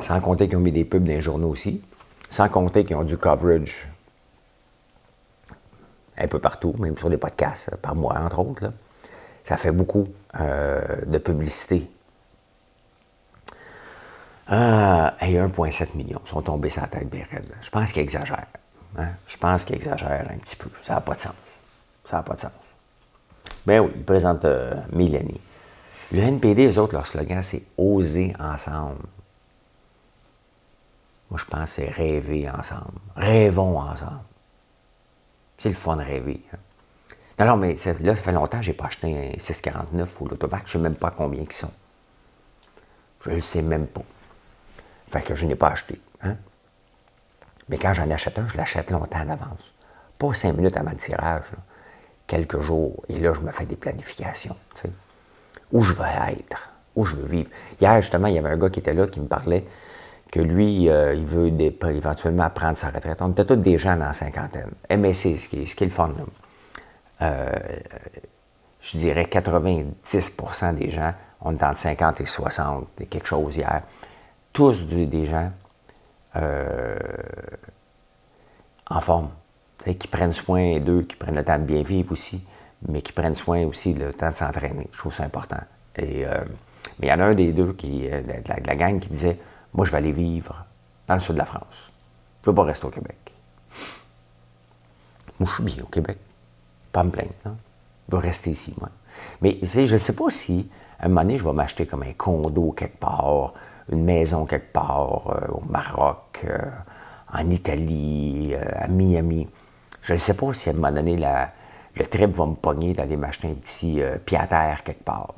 Sans 0.00 0.18
compter 0.22 0.48
qu'ils 0.48 0.56
ont 0.56 0.60
mis 0.60 0.72
des 0.72 0.86
pubs 0.86 1.04
dans 1.04 1.10
les 1.10 1.20
journaux 1.20 1.50
aussi. 1.50 1.84
Sans 2.30 2.48
compter 2.48 2.86
qu'ils 2.86 2.96
ont 2.96 3.04
du 3.04 3.18
coverage 3.18 3.86
un 6.16 6.26
peu 6.26 6.38
partout, 6.38 6.74
même 6.78 6.96
sur 6.96 7.10
les 7.10 7.18
podcasts, 7.18 7.76
par 7.76 7.94
mois, 7.94 8.18
entre 8.18 8.38
autres. 8.38 8.72
Ça 9.44 9.58
fait 9.58 9.72
beaucoup 9.72 10.08
euh, 10.40 11.04
de 11.04 11.18
publicité. 11.18 11.86
Ah, 14.46 15.14
et 15.20 15.34
1,7 15.34 15.94
million 15.94 16.22
sont 16.24 16.40
tombés 16.40 16.70
sur 16.70 16.80
la 16.80 16.88
tête 16.88 17.10
des 17.10 17.26
Je 17.60 17.68
pense 17.68 17.92
qu'ils 17.92 18.02
exagèrent. 18.02 18.46
Hein. 18.96 19.08
Je 19.26 19.36
pense 19.36 19.64
qu'ils 19.64 19.76
exagèrent 19.76 20.26
un 20.30 20.38
petit 20.38 20.56
peu. 20.56 20.70
Ça 20.86 20.94
n'a 20.94 21.00
pas 21.02 21.14
de 21.14 21.20
sens. 21.20 21.34
Ça 22.12 22.18
n'a 22.18 22.22
pas 22.24 22.34
de 22.34 22.40
sens. 22.40 22.52
Ben 23.64 23.80
oui, 23.80 23.90
ils 23.96 24.04
présentent 24.04 24.44
euh, 24.44 24.74
Mélanie. 24.92 25.40
Le 26.12 26.20
NPD, 26.20 26.70
eux 26.70 26.78
autres, 26.78 26.92
leur 26.92 27.06
slogan, 27.06 27.42
c'est 27.42 27.62
Oser 27.78 28.34
ensemble. 28.38 29.00
Moi, 31.30 31.40
je 31.40 31.46
pense 31.46 31.70
que 31.74 31.76
c'est 31.76 31.88
rêver 31.88 32.50
ensemble. 32.50 32.98
Rêvons 33.16 33.78
ensemble. 33.78 34.20
C'est 35.56 35.70
le 35.70 35.74
fun 35.74 35.96
de 35.96 36.02
rêver. 36.02 36.42
Hein. 36.52 37.46
Non, 37.46 37.56
mais 37.56 37.76
là, 38.00 38.14
ça 38.14 38.22
fait 38.22 38.32
longtemps 38.32 38.58
que 38.58 38.64
je 38.64 38.72
n'ai 38.72 38.76
pas 38.76 38.84
acheté 38.84 39.34
un 39.34 39.38
649 39.38 40.20
ou 40.20 40.28
l'autobac. 40.28 40.60
Je 40.66 40.76
ne 40.76 40.82
sais 40.82 40.90
même 40.90 40.96
pas 40.96 41.12
combien 41.12 41.40
ils 41.40 41.50
sont. 41.50 41.72
Je 43.22 43.30
ne 43.30 43.36
le 43.36 43.40
sais 43.40 43.62
même 43.62 43.86
pas. 43.86 44.04
Fait 45.10 45.22
que 45.22 45.34
je 45.34 45.46
n'ai 45.46 45.56
pas 45.56 45.68
acheté. 45.68 45.98
Hein. 46.20 46.36
Mais 47.70 47.78
quand 47.78 47.94
j'en 47.94 48.10
achète 48.10 48.38
un, 48.38 48.46
je 48.48 48.58
l'achète 48.58 48.90
longtemps 48.90 49.20
en 49.20 49.30
avance. 49.30 49.72
Pas 50.18 50.34
cinq 50.34 50.52
minutes 50.58 50.76
avant 50.76 50.90
le 50.90 50.98
tirage. 50.98 51.46
Quelques 52.32 52.60
jours. 52.60 53.04
Et 53.10 53.18
là, 53.18 53.34
je 53.34 53.40
me 53.40 53.52
fais 53.52 53.66
des 53.66 53.76
planifications. 53.76 54.56
Où 55.70 55.82
je 55.82 55.92
veux 55.92 56.06
être. 56.30 56.70
Où 56.96 57.04
je 57.04 57.14
veux 57.14 57.26
vivre. 57.26 57.50
Hier, 57.78 58.00
justement, 58.00 58.26
il 58.28 58.36
y 58.36 58.38
avait 58.38 58.48
un 58.48 58.56
gars 58.56 58.70
qui 58.70 58.80
était 58.80 58.94
là 58.94 59.06
qui 59.06 59.20
me 59.20 59.26
parlait 59.26 59.66
que 60.30 60.40
lui, 60.40 60.88
euh, 60.88 61.12
il 61.14 61.26
veut 61.26 61.52
éventuellement 61.90 62.48
prendre 62.48 62.78
sa 62.78 62.88
retraite. 62.88 63.20
On 63.20 63.32
était 63.32 63.44
tous 63.44 63.56
des 63.56 63.76
gens 63.76 63.98
dans 63.98 64.06
la 64.06 64.12
cinquantaine. 64.14 64.70
MSC, 64.88 65.36
ce 65.36 65.46
qui 65.46 65.66
ce 65.66 65.76
qui 65.76 65.84
est 65.84 65.88
le 65.88 65.92
fun. 65.92 66.10
Euh, 67.20 67.50
je 68.80 68.96
dirais 68.96 69.28
90% 69.30 70.74
des 70.76 70.88
gens, 70.88 71.12
on 71.42 71.52
est 71.52 71.62
entre 71.62 71.80
50 71.80 72.22
et 72.22 72.24
60, 72.24 72.88
et 73.02 73.06
quelque 73.08 73.26
chose 73.26 73.58
hier, 73.58 73.82
tous 74.54 74.86
des 74.86 75.26
gens 75.26 75.52
euh, 76.36 76.96
en 78.88 79.02
forme, 79.02 79.28
qui 79.84 80.08
prennent 80.08 80.32
soin 80.32 80.78
d'eux, 80.80 81.02
qui 81.02 81.16
prennent 81.16 81.36
le 81.36 81.44
temps 81.44 81.58
de 81.58 81.64
bien 81.64 81.82
vivre 81.82 82.12
aussi, 82.12 82.46
mais 82.88 83.02
qui 83.02 83.12
prennent 83.12 83.34
soin 83.34 83.64
aussi 83.64 83.94
le 83.94 84.12
temps 84.12 84.30
de 84.30 84.36
s'entraîner. 84.36 84.88
Je 84.92 84.98
trouve 84.98 85.14
ça 85.14 85.24
important. 85.24 85.60
Et, 85.96 86.24
euh, 86.26 86.44
mais 86.98 87.08
il 87.08 87.10
y 87.10 87.12
en 87.12 87.20
a 87.20 87.24
un 87.24 87.34
des 87.34 87.52
deux, 87.52 87.72
qui, 87.72 88.02
de, 88.02 88.48
la, 88.48 88.60
de 88.60 88.66
la 88.66 88.76
gang, 88.76 88.98
qui 89.00 89.08
disait 89.08 89.38
Moi, 89.74 89.86
je 89.86 89.92
vais 89.92 89.98
aller 89.98 90.12
vivre 90.12 90.64
dans 91.08 91.14
le 91.14 91.20
sud 91.20 91.34
de 91.34 91.38
la 91.38 91.44
France. 91.44 91.90
Je 92.42 92.50
ne 92.50 92.52
veux 92.52 92.56
pas 92.56 92.64
rester 92.64 92.86
au 92.86 92.90
Québec. 92.90 93.16
Moi, 95.38 95.48
je 95.48 95.54
suis 95.54 95.64
bien 95.64 95.82
au 95.82 95.86
Québec 95.86 96.18
pas 96.92 97.02
me 97.02 97.10
plaindre. 97.10 97.30
Hein. 97.46 97.56
Je 98.08 98.16
vais 98.16 98.22
rester 98.22 98.50
ici, 98.50 98.74
moi. 98.78 98.90
Mais 99.40 99.58
je 99.62 99.80
ne 99.80 99.96
sais 99.96 100.14
pas 100.14 100.30
si, 100.30 100.70
à 101.00 101.06
un 101.06 101.08
moment 101.08 101.22
donné, 101.22 101.38
je 101.38 101.44
vais 101.44 101.52
m'acheter 101.52 101.86
comme 101.86 102.02
un 102.02 102.12
condo 102.12 102.72
quelque 102.72 102.98
part, 102.98 103.54
une 103.90 104.04
maison 104.04 104.44
quelque 104.44 104.72
part, 104.72 105.50
au 105.52 105.62
Maroc, 105.68 106.46
en 107.32 107.50
Italie, 107.50 108.54
à 108.54 108.88
Miami. 108.88 109.48
Je 110.02 110.12
ne 110.12 110.18
sais 110.18 110.34
pas 110.34 110.52
si 110.52 110.68
à 110.68 110.72
un 110.72 110.74
moment 110.74 110.92
donné, 110.92 111.16
le 111.16 112.06
trip 112.06 112.30
va 112.30 112.46
me 112.46 112.54
pogner 112.54 112.92
d'aller 112.92 113.16
m'acheter 113.16 113.48
un 113.48 113.54
petit 113.54 114.02
pied 114.26 114.38
à 114.38 114.46
terre 114.46 114.82
quelque 114.82 115.04
part. 115.04 115.34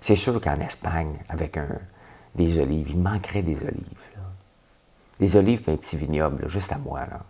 C'est 0.00 0.16
sûr 0.16 0.40
qu'en 0.40 0.58
Espagne, 0.60 1.16
avec 1.28 1.58
des 2.34 2.58
olives, 2.58 2.90
il 2.90 2.98
manquerait 2.98 3.42
des 3.42 3.60
olives. 3.62 4.08
Des 5.20 5.36
olives 5.36 5.62
et 5.68 5.72
un 5.72 5.76
petit 5.76 5.96
vignoble, 5.96 6.48
juste 6.48 6.72
à 6.72 6.78
moi. 6.78 7.00
Là, 7.00 7.20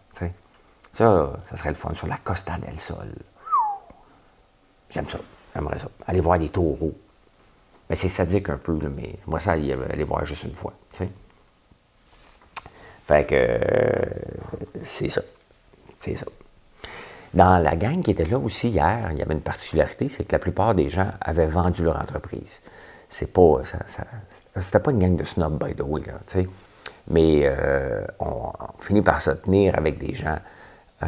ça, 0.93 1.33
ça 1.49 1.57
serait 1.57 1.71
le 1.71 1.75
fun 1.75 1.95
sur 1.95 2.07
la 2.07 2.17
Costa 2.19 2.59
del 2.59 2.79
Sol. 2.79 3.15
J'aime 4.91 5.09
ça. 5.09 5.19
J'aimerais 5.55 5.79
ça. 5.79 5.89
Aller 6.07 6.21
voir 6.21 6.39
des 6.39 6.49
taureaux. 6.51 6.95
Mais 7.89 7.97
c'est 7.97 8.09
sadique 8.09 8.49
un 8.49 8.59
peu, 8.59 8.73
mais 8.75 9.17
moi, 9.27 9.39
ça, 9.39 9.53
aller 9.53 10.05
voir 10.05 10.25
juste 10.25 10.45
une 10.45 10.55
fois. 10.55 10.73
Fait 13.07 13.27
que 13.27 13.35
euh, 13.35 14.05
c'est 14.85 15.09
ça. 15.09 15.23
C'est 15.99 16.15
ça. 16.15 16.27
Dans 17.35 17.63
la 17.63 17.77
gang 17.77 18.03
qui 18.03 18.11
était 18.11 18.27
là 18.27 18.39
aussi 18.39 18.69
hier, 18.69 19.09
il 19.13 19.19
y 19.19 19.23
avait 19.23 19.35
une 19.35 19.41
particularité, 19.41 20.09
c'est 20.09 20.25
que 20.25 20.33
la 20.33 20.39
plupart 20.39 20.75
des 20.75 20.91
gens 20.91 21.09
avaient 21.21 21.47
vendu 21.47 21.83
leur 21.83 21.99
entreprise. 22.01 22.61
C'est 23.09 23.33
pas. 23.33 23.63
C'était 24.57 24.79
pas 24.79 24.91
une 24.91 24.99
gang 24.99 25.17
de 25.17 25.25
snobs, 25.25 25.63
by 25.63 25.75
the 25.75 25.83
way, 25.83 26.03
là, 26.07 26.43
Mais 27.09 27.43
euh, 27.45 28.05
on, 28.21 28.53
finit 28.81 29.03
par 29.03 29.23
se 29.23 29.31
tenir 29.31 29.77
avec 29.79 29.99
des 29.99 30.15
gens. 30.15 30.39
Euh, 31.03 31.07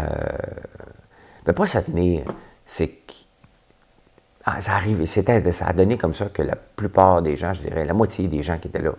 mais 1.47 1.53
pas 1.53 1.67
se 1.67 1.79
tenir, 1.79 2.25
c'est 2.65 2.89
que. 2.89 3.13
Ah, 4.47 4.61
ça 4.61 4.75
arrive, 4.75 5.05
c'était, 5.07 5.53
ça 5.53 5.67
a 5.69 5.73
donné 5.73 5.97
comme 5.97 6.13
ça 6.13 6.27
que 6.27 6.43
la 6.43 6.57
plupart 6.57 7.23
des 7.23 7.35
gens, 7.37 7.55
je 7.55 7.63
dirais, 7.63 7.87
la 7.87 7.95
moitié 7.95 8.29
des 8.29 8.43
gens 8.43 8.59
qui 8.59 8.69
étaient 8.69 8.83
là, 8.83 8.93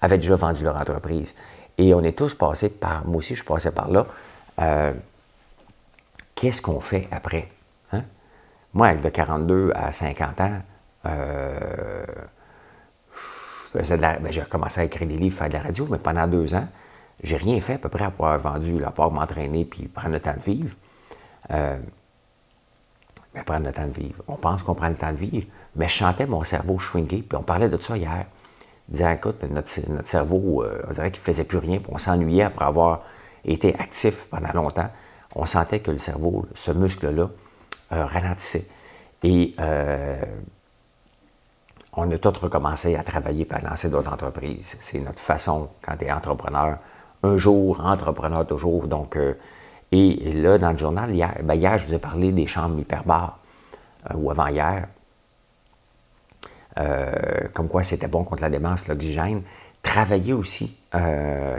avaient 0.00 0.18
déjà 0.18 0.34
vendu 0.34 0.64
leur 0.64 0.76
entreprise. 0.76 1.34
Et 1.78 1.94
on 1.94 2.02
est 2.02 2.18
tous 2.18 2.34
passés 2.34 2.68
par, 2.68 3.06
moi 3.06 3.18
aussi 3.18 3.34
je 3.34 3.40
suis 3.42 3.48
passé 3.48 3.70
par 3.70 3.88
là, 3.88 4.06
euh, 4.60 4.92
qu'est-ce 6.42 6.60
qu'on 6.60 6.80
fait 6.80 7.06
après? 7.12 7.48
Hein? 7.92 8.02
Moi, 8.74 8.88
avec 8.88 9.00
de 9.00 9.08
42 9.10 9.70
à 9.76 9.92
50 9.92 10.40
ans, 10.40 10.58
euh, 11.06 12.04
j'ai 13.80 14.42
commencé 14.50 14.80
à 14.80 14.84
écrire 14.84 15.06
des 15.06 15.16
livres, 15.18 15.36
faire 15.36 15.48
de 15.48 15.52
la 15.52 15.60
radio, 15.60 15.86
mais 15.88 15.98
pendant 15.98 16.26
deux 16.26 16.52
ans, 16.56 16.66
j'ai 17.22 17.36
rien 17.36 17.60
fait 17.60 17.74
à 17.74 17.78
peu 17.78 17.88
près 17.88 18.04
à 18.04 18.10
pouvoir 18.10 18.36
vendu, 18.38 18.82
à 18.84 18.90
part 18.90 19.12
m'entraîner 19.12 19.64
puis 19.64 19.86
prendre 19.86 20.14
le 20.14 20.20
temps 20.20 20.34
de 20.34 20.40
vivre. 20.40 20.74
Euh, 21.52 21.78
mais 23.34 23.44
prendre 23.44 23.64
le 23.64 23.72
temps 23.72 23.86
de 23.86 23.92
vivre. 23.92 24.24
On 24.26 24.34
pense 24.34 24.64
qu'on 24.64 24.74
prend 24.74 24.88
le 24.88 24.96
temps 24.96 25.12
de 25.12 25.16
vivre, 25.16 25.46
mais 25.76 25.86
je 25.86 25.94
chantais 25.94 26.26
mon 26.26 26.42
cerveau 26.42 26.76
shrinker, 26.76 27.20
puis 27.20 27.38
on 27.38 27.44
parlait 27.44 27.68
de 27.68 27.80
ça 27.80 27.96
hier. 27.96 28.26
Disant, 28.88 29.12
écoute, 29.12 29.44
notre, 29.48 29.70
cerveau, 30.04 30.64
euh, 30.64 30.82
on 30.88 30.92
dirait 30.92 31.12
qu'il 31.12 31.20
ne 31.20 31.24
faisait 31.24 31.44
plus 31.44 31.58
rien, 31.58 31.78
puis 31.78 31.92
on 31.94 31.98
s'ennuyait 31.98 32.42
après 32.42 32.64
avoir 32.64 33.02
été 33.44 33.76
actif 33.78 34.26
pendant 34.28 34.52
longtemps 34.54 34.90
on 35.34 35.46
sentait 35.46 35.80
que 35.80 35.90
le 35.90 35.98
cerveau, 35.98 36.46
ce 36.54 36.72
muscle-là, 36.72 37.28
euh, 37.92 38.06
ralentissait. 38.06 38.66
Et 39.22 39.54
euh, 39.60 40.22
on 41.92 42.10
a 42.10 42.18
tous 42.18 42.38
recommencé 42.38 42.96
à 42.96 43.02
travailler 43.02 43.46
et 43.48 43.54
à 43.54 43.60
lancer 43.60 43.90
d'autres 43.90 44.12
entreprises. 44.12 44.76
C'est 44.80 44.98
notre 44.98 45.20
façon, 45.20 45.68
quand 45.82 45.96
tu 45.96 46.06
es 46.06 46.12
entrepreneur, 46.12 46.78
un 47.22 47.36
jour, 47.36 47.80
entrepreneur 47.84 48.46
toujours. 48.46 48.86
Donc, 48.88 49.16
euh, 49.16 49.34
et, 49.90 50.32
là, 50.32 50.58
dans 50.58 50.72
le 50.72 50.78
journal, 50.78 51.14
hier, 51.14 51.34
ben, 51.42 51.54
hier, 51.54 51.76
je 51.78 51.86
vous 51.86 51.94
ai 51.94 51.98
parlé 51.98 52.32
des 52.32 52.46
chambres 52.46 52.78
hyperbares, 52.78 53.38
ou 54.14 54.30
avant-hier, 54.30 54.88
comme 57.52 57.68
quoi 57.68 57.82
c'était 57.82 58.08
bon 58.08 58.24
contre 58.24 58.42
la 58.42 58.50
démence, 58.50 58.88
l'oxygène. 58.88 59.42
Travailler 59.82 60.32
aussi, 60.32 60.78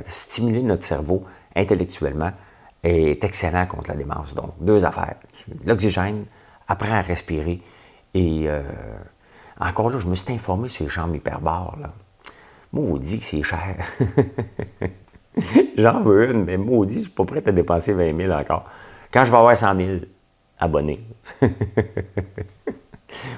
stimuler 0.07 0.63
notre 0.63 0.83
cerveau 0.83 1.23
intellectuellement, 1.55 2.31
est 2.83 3.23
excellent 3.23 3.65
contre 3.65 3.91
la 3.91 3.95
démence. 3.95 4.33
Donc, 4.33 4.53
deux 4.59 4.83
affaires. 4.83 5.15
L'oxygène, 5.65 6.25
apprends 6.67 6.95
à 6.95 7.01
respirer. 7.01 7.61
Et 8.13 8.45
euh, 8.47 8.61
encore 9.59 9.89
là, 9.89 9.99
je 9.99 10.07
me 10.07 10.15
suis 10.15 10.33
informé 10.33 10.69
sur 10.69 10.83
les 10.83 10.89
chambres 10.89 11.15
hyperbares. 11.15 11.77
Maudit 12.71 13.19
que 13.19 13.25
c'est 13.25 13.43
cher. 13.43 13.77
J'en 15.77 16.01
veux 16.01 16.31
une, 16.31 16.43
mais 16.43 16.57
maudit, 16.57 16.95
je 16.95 16.99
ne 16.99 17.03
suis 17.05 17.11
pas 17.11 17.25
prêt 17.25 17.43
à 17.45 17.51
dépenser 17.51 17.93
20 17.93 18.15
000 18.15 18.31
encore. 18.33 18.65
Quand 19.11 19.25
je 19.25 19.31
vais 19.31 19.37
avoir 19.37 19.55
100 19.55 19.75
000 19.75 19.91
abonnés, 20.59 21.03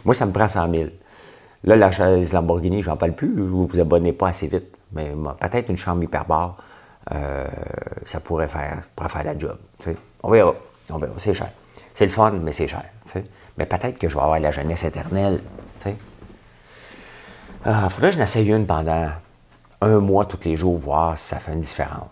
moi, 0.05 0.13
ça 0.13 0.25
me 0.25 0.31
prend 0.31 0.47
100 0.47 0.71
000. 0.71 0.89
Là, 1.63 1.75
la 1.75 1.91
chaise 1.91 2.33
Lamborghini, 2.33 2.83
je 2.83 2.89
n'en 2.89 2.97
parle 2.97 3.13
plus, 3.13 3.33
vous 3.35 3.65
vous 3.67 3.79
abonnez 3.79 4.13
pas 4.13 4.29
assez 4.29 4.47
vite. 4.47 4.77
Mais 4.91 5.11
peut-être 5.39 5.69
une 5.69 5.77
chambre 5.77 6.03
hyperbare 6.03 6.57
euh, 7.13 7.45
ça 8.05 8.19
pourrait 8.19 8.47
faire, 8.47 8.81
pourrait 8.95 9.09
faire 9.09 9.23
la 9.23 9.37
job. 9.37 9.57
On 10.23 10.31
verra. 10.31 10.55
On 10.89 10.97
verra. 10.97 11.13
C'est 11.17 11.33
cher. 11.33 11.51
C'est 11.93 12.05
le 12.05 12.11
fun, 12.11 12.31
mais 12.31 12.51
c'est 12.51 12.67
cher. 12.67 12.83
Mais 13.57 13.65
peut-être 13.65 13.97
que 13.97 14.09
je 14.09 14.15
vais 14.15 14.21
avoir 14.21 14.39
la 14.39 14.51
jeunesse 14.51 14.83
éternelle. 14.83 15.39
Il 15.85 15.95
ah, 17.63 17.89
faudrait 17.89 18.09
que 18.09 18.15
je 18.15 18.19
n'essaye 18.19 18.51
une 18.51 18.65
pendant 18.65 19.09
un 19.81 19.99
mois 19.99 20.25
tous 20.25 20.43
les 20.45 20.55
jours, 20.55 20.77
voir 20.77 21.17
si 21.17 21.29
ça 21.29 21.37
fait 21.37 21.53
une 21.53 21.61
différence. 21.61 22.09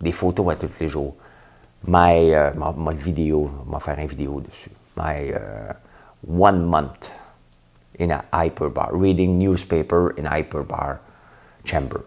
Des 0.00 0.12
photos 0.12 0.52
à 0.52 0.56
tous 0.56 0.78
les 0.78 0.88
jours. 0.88 1.14
My, 1.86 2.32
euh, 2.34 2.52
ma, 2.54 2.92
vidéo, 2.92 3.50
on 3.66 3.70
va 3.70 3.80
faire 3.80 3.98
une 3.98 4.06
vidéo 4.06 4.40
dessus. 4.40 4.70
My 4.96 5.32
euh, 5.32 5.72
one 6.28 6.64
month 6.64 7.10
in 7.98 8.10
a 8.10 8.24
hyperbar, 8.32 8.90
reading 8.92 9.38
newspaper 9.38 10.12
in 10.18 10.26
hyperbar 10.26 10.98
chamber. 11.64 12.00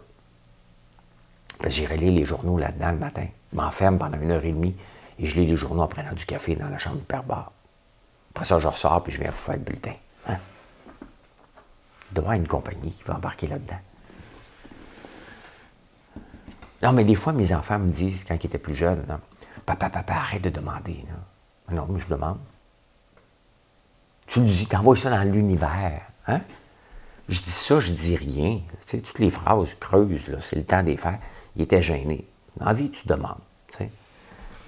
Parce 1.63 1.75
que 1.75 1.79
j'irai 1.79 1.95
lire 1.95 2.11
les 2.11 2.25
journaux 2.25 2.57
là-dedans 2.57 2.91
le 2.91 2.97
matin. 2.97 3.25
Je 3.53 3.57
m'enferme 3.57 3.97
pendant 3.97 4.19
une 4.19 4.31
heure 4.31 4.43
et 4.43 4.51
demie 4.51 4.75
et 5.17 5.25
je 5.25 5.35
lis 5.35 5.47
les 5.47 5.55
journaux 5.55 5.83
en 5.83 5.87
prenant 5.87 6.11
du 6.11 6.25
café 6.25 6.57
dans 6.57 6.67
la 6.67 6.77
chambre 6.77 6.97
hyperbare. 6.97 7.53
Après 8.31 8.43
ça, 8.43 8.59
je 8.59 8.67
ressors 8.67 9.01
puis 9.01 9.13
je 9.13 9.21
viens 9.21 9.31
vous 9.31 9.37
faire 9.37 9.55
le 9.55 9.61
bulletin. 9.61 9.93
Hein? 10.27 10.35
Il 12.13 12.21
y 12.21 12.35
une 12.35 12.47
compagnie 12.49 12.91
qui 12.91 13.03
va 13.03 13.15
embarquer 13.15 13.47
là-dedans. 13.47 13.79
Non, 16.83 16.91
mais 16.91 17.05
des 17.05 17.15
fois, 17.15 17.31
mes 17.31 17.55
enfants 17.55 17.79
me 17.79 17.89
disent, 17.89 18.25
quand 18.27 18.35
ils 18.35 18.47
étaient 18.47 18.57
plus 18.57 18.75
jeunes, 18.75 19.05
Papa, 19.65 19.89
papa, 19.89 20.15
arrête 20.15 20.41
de 20.41 20.49
demander. 20.49 21.05
Non, 21.71 21.87
mais 21.89 22.01
je 22.01 22.07
demande. 22.07 22.39
Tu 24.27 24.41
le 24.41 24.45
dis, 24.45 24.67
t'envoies 24.67 24.97
ça 24.97 25.09
dans 25.09 25.23
l'univers. 25.23 26.01
Hein? 26.27 26.41
Je 27.29 27.39
dis 27.39 27.51
ça, 27.51 27.79
je 27.79 27.93
dis 27.93 28.17
rien. 28.17 28.59
Tu 28.85 28.97
sais, 28.97 28.99
toutes 28.99 29.19
les 29.19 29.29
phrases 29.29 29.75
creuses, 29.75 30.29
c'est 30.41 30.57
le 30.57 30.65
temps 30.65 30.83
des 30.83 30.97
faire 30.97 31.19
il 31.55 31.63
était 31.63 31.81
gêné. 31.81 32.25
Dans 32.57 32.65
la 32.65 32.73
vie, 32.73 32.89
tu 32.89 33.07
demandes. 33.07 33.37
Il 33.79 33.89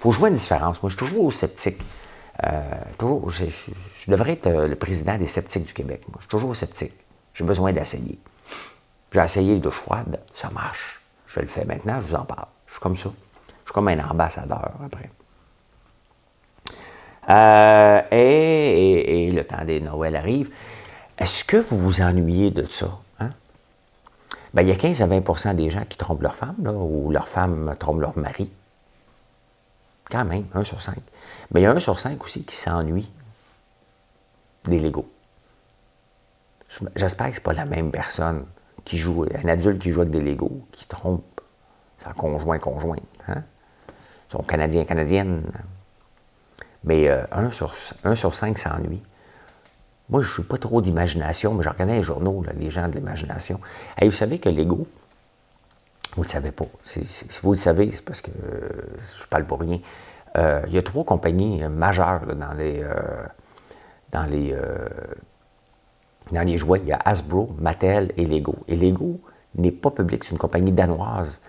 faut 0.00 0.12
jouer 0.12 0.28
une 0.28 0.36
différence. 0.36 0.82
Moi, 0.82 0.90
je 0.90 0.96
suis 0.96 1.06
toujours 1.06 1.32
sceptique. 1.32 1.80
Euh, 2.44 2.62
toujours, 2.98 3.30
je, 3.30 3.46
devrais 4.08 4.32
être 4.32 4.46
euh, 4.46 4.68
le 4.68 4.76
président 4.76 5.16
des 5.16 5.26
sceptiques 5.26 5.64
du 5.64 5.72
Québec. 5.72 6.02
Moi. 6.08 6.16
Je 6.18 6.24
suis 6.24 6.28
toujours 6.28 6.54
sceptique. 6.54 6.92
J'ai 7.32 7.44
besoin 7.44 7.72
d'essayer. 7.72 8.18
J'ai 9.12 9.20
essayé 9.20 9.54
les 9.54 9.60
douches 9.60 9.74
froides, 9.74 10.20
ça 10.34 10.50
marche. 10.50 11.00
Je 11.28 11.40
le 11.40 11.46
fais 11.46 11.64
maintenant, 11.64 12.00
je 12.00 12.06
vous 12.06 12.14
en 12.14 12.24
parle. 12.24 12.46
Je 12.66 12.72
suis 12.72 12.80
comme 12.80 12.96
ça. 12.96 13.10
Je 13.48 13.70
suis 13.70 13.72
comme 13.72 13.88
un 13.88 13.98
ambassadeur 13.98 14.72
après. 14.84 15.10
Euh, 17.28 18.02
et, 18.10 19.26
et, 19.26 19.32
le 19.32 19.44
temps 19.44 19.64
des 19.64 19.80
Noël 19.80 20.14
arrive. 20.16 20.50
Est-ce 21.18 21.44
que 21.44 21.56
vous 21.56 21.78
vous 21.78 22.00
ennuyez 22.00 22.50
de 22.50 22.66
ça? 22.70 22.98
Bien, 24.56 24.64
il 24.64 24.68
y 24.70 24.72
a 24.72 24.76
15 24.76 25.02
à 25.02 25.06
20 25.06 25.52
des 25.52 25.68
gens 25.68 25.84
qui 25.84 25.98
trompent 25.98 26.22
leur 26.22 26.34
femme, 26.34 26.66
ou 26.66 27.10
leur 27.10 27.28
femme 27.28 27.76
trompe 27.78 28.00
leur 28.00 28.16
mari. 28.16 28.50
Quand 30.10 30.24
même, 30.24 30.46
1 30.54 30.64
sur 30.64 30.80
5. 30.80 30.96
Mais 31.50 31.60
il 31.60 31.64
y 31.64 31.66
a 31.66 31.72
1 31.72 31.78
sur 31.78 31.98
5 31.98 32.24
aussi 32.24 32.42
qui 32.42 32.56
s'ennuie 32.56 33.12
des 34.64 34.80
Legos. 34.80 35.10
J'espère 36.94 37.26
que 37.26 37.34
ce 37.34 37.40
n'est 37.40 37.42
pas 37.42 37.52
la 37.52 37.66
même 37.66 37.90
personne 37.90 38.46
qui 38.86 38.96
joue, 38.96 39.26
un 39.44 39.48
adulte 39.48 39.78
qui 39.78 39.90
joue 39.90 40.00
avec 40.00 40.12
des 40.12 40.22
Legos, 40.22 40.66
qui 40.72 40.86
trompe 40.86 41.42
sa 41.98 42.14
conjoint-conjointe. 42.14 43.02
Hein? 43.28 43.42
Son 44.30 44.42
Canadien-Canadienne. 44.42 45.52
Mais 46.82 47.10
1 47.10 47.12
euh, 47.12 47.50
sur, 47.50 47.74
1 48.04 48.14
sur 48.14 48.34
5 48.34 48.56
s'ennuie. 48.56 49.02
Moi, 50.08 50.22
je 50.22 50.28
ne 50.28 50.32
suis 50.34 50.42
pas 50.44 50.56
trop 50.56 50.80
d'imagination, 50.80 51.54
mais 51.54 51.64
je 51.64 51.68
reconnais 51.68 51.96
les 51.96 52.02
journaux, 52.02 52.44
les 52.56 52.70
gens 52.70 52.88
de 52.88 52.94
l'imagination. 52.94 53.60
Et 54.00 54.08
vous 54.08 54.14
savez 54.14 54.38
que 54.38 54.48
l'ego, 54.48 54.86
vous 56.14 56.22
ne 56.22 56.26
le 56.26 56.30
savez 56.30 56.52
pas. 56.52 56.66
Si, 56.84 57.00
vous 57.42 57.52
le 57.52 57.58
savez, 57.58 57.90
c'est 57.92 58.04
parce 58.04 58.20
que 58.20 58.30
euh, 58.30 58.68
je 59.20 59.26
parle 59.26 59.44
pour 59.44 59.60
rien. 59.60 59.78
Euh, 60.36 60.62
il 60.68 60.74
y 60.74 60.78
a 60.78 60.82
trois 60.82 61.04
compagnies 61.04 61.62
euh, 61.62 61.68
majeures 61.68 62.22
dans 62.34 62.54
les, 62.54 62.84
dans, 64.12 64.24
les, 66.44 66.56
jouets. 66.56 66.80
Il 66.82 66.88
y 66.88 66.92
a 66.92 67.00
Hasbro, 67.04 67.56
Mattel 67.58 68.12
et 68.16 68.26
Lego. 68.26 68.54
Et 68.68 68.76
Lego 68.76 69.20
n'est 69.56 69.72
pas 69.72 69.90
public, 69.90 70.22
c'est 70.22 70.30
une 70.32 70.38
compagnie 70.38 70.72
danoise. 70.72 71.40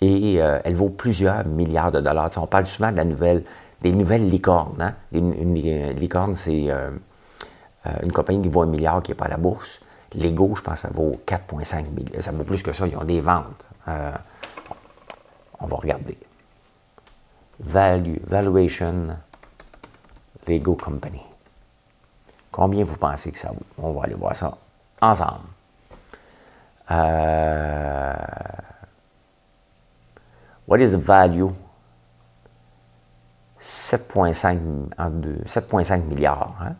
Et 0.00 0.34
elle 0.34 0.74
vaut 0.74 0.90
plusieurs 0.90 1.46
milliards 1.46 1.92
de 1.92 2.00
dollars. 2.00 2.30
on 2.36 2.46
parle 2.46 2.66
souvent 2.66 2.92
des 2.92 3.92
nouvelles 3.92 4.28
licornes. 4.28 4.80
Hein? 4.80 4.94
Une 5.12 5.54
licorne, 5.94 6.36
c'est 6.36 6.68
euh, 7.86 7.90
une 8.02 8.12
compagnie 8.12 8.42
qui 8.42 8.48
vaut 8.48 8.62
un 8.62 8.66
milliard 8.66 9.02
qui 9.02 9.10
n'est 9.10 9.16
pas 9.16 9.26
à 9.26 9.28
la 9.28 9.36
bourse. 9.36 9.80
Lego, 10.14 10.54
je 10.56 10.62
pense 10.62 10.80
ça 10.80 10.88
vaut 10.92 11.20
4,5 11.26 11.90
millions. 11.90 12.20
Ça 12.20 12.32
vaut 12.32 12.44
plus 12.44 12.62
que 12.62 12.72
ça, 12.72 12.86
ils 12.86 12.96
ont 12.96 13.04
des 13.04 13.20
ventes. 13.20 13.66
Euh, 13.88 14.12
on 15.60 15.66
va 15.66 15.76
regarder. 15.76 16.16
Value, 17.60 18.16
valuation, 18.24 19.16
Lego 20.46 20.76
Company. 20.76 21.20
Combien 22.50 22.84
vous 22.84 22.96
pensez 22.96 23.32
que 23.32 23.38
ça 23.38 23.48
vaut? 23.48 23.66
On 23.78 23.92
va 23.92 24.04
aller 24.04 24.14
voir 24.14 24.36
ça 24.36 24.56
ensemble. 25.00 25.48
Euh, 26.90 28.14
what 30.66 30.78
is 30.78 30.90
the 30.90 30.96
value? 30.96 31.48
7,5 33.60 36.04
milliards. 36.04 36.54
Hein? 36.60 36.76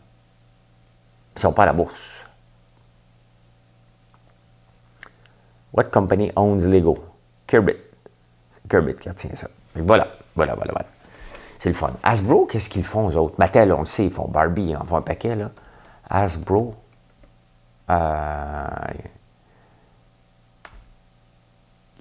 Ne 1.35 1.39
sont 1.39 1.53
pas 1.53 1.63
à 1.63 1.65
la 1.67 1.73
bourse. 1.73 2.23
What 5.73 5.85
company 5.85 6.31
owns 6.35 6.65
Lego? 6.65 7.03
Kirbit. 7.45 7.75
Kirbit 8.69 8.95
qui 8.95 9.09
retient 9.09 9.35
ça. 9.35 9.47
voilà, 9.75 10.07
voilà, 10.35 10.55
voilà, 10.55 10.71
voilà. 10.71 10.87
C'est 11.59 11.69
le 11.69 11.75
fun. 11.75 11.91
Hasbro, 12.01 12.45
qu'est-ce 12.45 12.69
qu'ils 12.69 12.83
font, 12.83 13.07
aux 13.07 13.17
autres? 13.17 13.35
Mattel, 13.37 13.73
on 13.73 13.81
le 13.81 13.85
sait, 13.85 14.05
ils 14.05 14.11
font 14.11 14.27
Barbie, 14.27 14.69
ils 14.69 14.77
en 14.77 14.85
font 14.85 14.97
un 14.97 15.01
paquet, 15.01 15.35
là. 15.35 15.51
Hasbro. 16.09 16.75
Euh, 17.89 18.67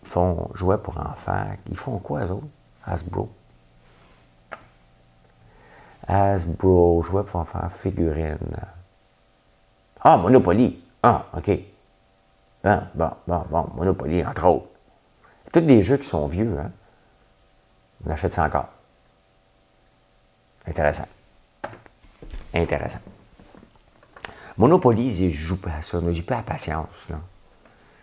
ils 0.02 0.08
font 0.08 0.50
jouets 0.54 0.78
pour 0.78 0.98
enfants. 0.98 1.46
Ils 1.68 1.76
font 1.76 1.98
quoi, 1.98 2.24
eux 2.24 2.30
autres? 2.30 2.46
Hasbro. 2.86 3.28
Hasbro, 6.06 7.02
jouets 7.02 7.24
pour 7.24 7.40
enfants, 7.40 7.68
figurines. 7.68 8.38
Ah, 10.04 10.18
Monopoly. 10.18 10.78
Ah, 11.02 11.26
OK. 11.34 11.50
Bon, 12.62 12.82
bon, 12.94 13.10
bon, 13.26 13.44
bon, 13.50 13.70
Monopoly, 13.74 14.24
entre 14.24 14.46
autres. 14.46 14.66
Tous 15.50 15.60
des 15.60 15.82
jeux 15.82 15.96
qui 15.96 16.06
sont 16.06 16.26
vieux, 16.26 16.58
hein? 16.58 16.70
On 18.06 18.10
achète 18.10 18.34
ça 18.34 18.44
encore. 18.44 18.68
Intéressant. 20.66 21.06
Intéressant. 22.52 22.98
Monopoly, 24.58 25.30
je 25.30 25.30
joue 25.30 25.60
pas 25.60 25.76
à 25.78 25.82
ça, 25.82 26.00
je 26.06 26.12
joue 26.12 26.22
pas 26.24 26.38
à 26.38 26.42
patience. 26.42 27.08
Là. 27.08 27.16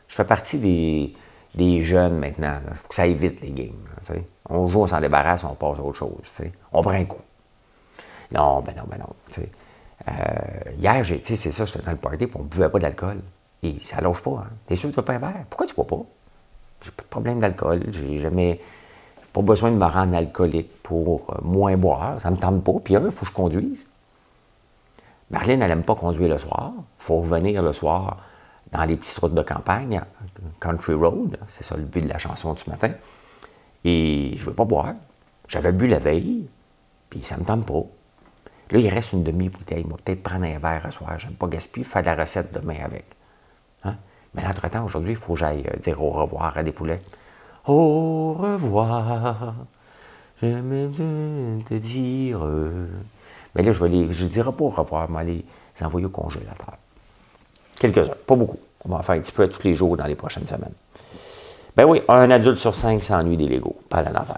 Je 0.07 0.15
fais 0.15 0.25
partie 0.25 0.59
des, 0.59 1.13
des 1.55 1.83
jeunes 1.83 2.17
maintenant. 2.17 2.59
Il 2.67 2.75
faut 2.75 2.87
que 2.87 2.95
ça 2.95 3.05
évite 3.05 3.41
les 3.41 3.51
games. 3.51 3.87
on 4.49 4.67
joue, 4.67 4.81
on 4.81 4.87
s'en 4.87 4.99
débarrasse, 4.99 5.43
on 5.43 5.55
passe 5.55 5.79
à 5.79 5.83
autre 5.83 5.97
chose. 5.97 6.33
On 6.71 6.81
prend 6.81 6.91
un 6.91 7.05
coup. 7.05 7.21
Non, 8.31 8.61
ben 8.61 8.75
non, 8.75 8.83
ben 8.87 8.97
non. 8.97 9.45
Euh, 10.07 10.71
hier, 10.77 11.05
c'est 11.23 11.35
ça, 11.35 11.65
j'étais 11.65 11.83
dans 11.83 11.91
le 11.91 11.97
party, 11.97 12.27
puis 12.27 12.35
on 12.35 12.43
ne 12.43 12.47
buvait 12.47 12.69
pas 12.69 12.79
d'alcool. 12.79 13.19
Et 13.63 13.79
ça 13.79 14.01
loge 14.01 14.21
pas. 14.21 14.45
Hein. 14.45 14.49
T'es 14.67 14.75
sûr 14.75 14.89
que 14.89 14.95
tu 14.95 15.01
pas 15.01 15.13
un 15.13 15.19
verre? 15.19 15.45
Pourquoi 15.49 15.67
tu 15.67 15.73
ne 15.73 15.75
bois 15.75 15.87
pas? 15.87 16.05
J'ai 16.83 16.91
pas 16.91 17.03
de 17.03 17.07
problème 17.09 17.39
d'alcool. 17.39 17.83
J'ai 17.91 18.19
jamais. 18.19 18.59
Pas 19.33 19.41
besoin 19.41 19.71
de 19.71 19.77
me 19.77 19.85
rendre 19.85 20.15
alcoolique 20.15 20.81
pour 20.83 21.29
euh, 21.29 21.39
moins 21.43 21.77
boire. 21.77 22.19
Ça 22.19 22.29
ne 22.29 22.35
me 22.35 22.39
tente 22.41 22.63
pas. 22.63 22.73
Puis, 22.83 22.95
un, 22.95 23.05
il 23.05 23.11
faut 23.11 23.21
que 23.21 23.27
je 23.27 23.35
conduise. 23.35 23.87
Marlène, 25.29 25.61
elle 25.61 25.69
n'aime 25.69 25.83
pas 25.83 25.95
conduire 25.95 26.27
le 26.27 26.37
soir. 26.37 26.73
Il 26.75 26.83
faut 26.97 27.17
revenir 27.17 27.61
le 27.63 27.71
soir 27.71 28.17
dans 28.73 28.83
les 28.83 28.97
petites 28.97 29.17
routes 29.19 29.33
de 29.33 29.41
campagne, 29.41 30.01
Country 30.59 30.93
Road. 30.93 31.37
C'est 31.47 31.63
ça 31.63 31.77
le 31.77 31.83
but 31.83 32.01
de 32.01 32.09
la 32.09 32.17
chanson 32.17 32.53
du 32.53 32.63
matin. 32.69 32.89
Et 33.85 34.33
je 34.35 34.41
ne 34.41 34.49
veux 34.49 34.55
pas 34.55 34.65
boire. 34.65 34.93
J'avais 35.47 35.71
bu 35.71 35.87
la 35.87 35.99
veille, 35.99 36.47
puis 37.09 37.23
ça 37.23 37.35
ne 37.35 37.41
me 37.41 37.45
tente 37.45 37.65
pas. 37.65 37.83
Là, 38.71 38.79
il 38.79 38.87
reste 38.89 39.13
une 39.13 39.23
demi-bouteille. 39.23 39.83
Moi, 39.83 39.97
peut-être 40.03 40.23
prendre 40.23 40.45
un 40.45 40.57
verre 40.57 40.83
ce 40.85 40.91
soir. 40.91 41.19
J'aime 41.19 41.33
pas 41.33 41.47
gaspiller, 41.47 41.83
faire 41.83 42.03
la 42.03 42.15
recette 42.15 42.53
demain 42.53 42.77
avec. 42.83 43.05
Hein? 43.83 43.95
Mais 44.33 44.45
entre-temps, 44.45 44.85
aujourd'hui, 44.85 45.11
il 45.11 45.17
faut 45.17 45.33
que 45.33 45.39
j'aille 45.39 45.65
euh, 45.67 45.77
dire 45.77 46.01
au 46.01 46.09
revoir 46.09 46.57
à 46.57 46.63
des 46.63 46.71
poulets. 46.71 47.01
Au 47.67 48.33
revoir, 48.33 49.53
j'aime 50.41 50.91
te 51.67 51.73
dire. 51.75 52.39
Mais 53.53 53.63
là, 53.63 53.71
je 53.71 53.85
ne 53.85 54.11
je 54.11 54.25
dirai 54.25 54.51
pas 54.51 54.63
au 54.63 54.69
revoir, 54.69 55.09
mais 55.09 55.23
les 55.25 55.45
envoyer 55.81 56.05
au 56.05 56.09
congélateur. 56.09 56.75
Quelques-uns, 57.75 58.15
pas 58.25 58.35
beaucoup. 58.35 58.59
On 58.85 58.89
va 58.89 58.97
en 58.97 59.01
faire 59.01 59.15
un 59.15 59.19
petit 59.19 59.31
peu 59.31 59.47
tous 59.47 59.63
les 59.63 59.75
jours 59.75 59.97
dans 59.97 60.05
les 60.05 60.15
prochaines 60.15 60.47
semaines. 60.47 60.73
Ben 61.75 61.85
oui, 61.85 62.01
un 62.07 62.29
adulte 62.29 62.57
sur 62.57 62.75
cinq 62.75 63.03
s'ennuie 63.03 63.37
des 63.37 63.47
Legos. 63.47 63.79
Pas 63.89 64.01
la 64.01 64.21
affaire. 64.21 64.37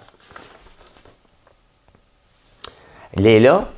Léla, 3.15 3.69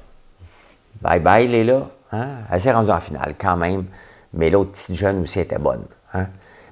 bye 1.02 1.20
bye 1.20 1.48
Léla, 1.48 1.90
hein? 2.12 2.28
elle 2.52 2.62
s'est 2.62 2.72
rendue 2.72 2.92
en 2.92 3.00
finale 3.00 3.36
quand 3.40 3.58
même, 3.58 3.86
mais 4.34 4.50
l'autre 4.50 4.72
petite 4.72 4.96
jeune 4.96 5.22
aussi 5.22 5.40
était 5.40 5.60
bonne. 5.60 5.86
Hein? 6.14 6.28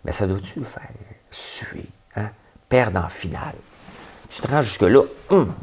Mais 0.05 0.11
ça 0.11 0.27
doit-tu 0.27 0.63
faire 0.63 0.89
suer, 1.31 1.85
hein? 2.15 2.29
perdre 2.69 2.99
en 2.99 3.09
finale? 3.09 3.55
Tu 4.29 4.41
te 4.41 4.47
rends 4.47 4.61
jusque-là, 4.61 5.01
hum, 5.29 5.53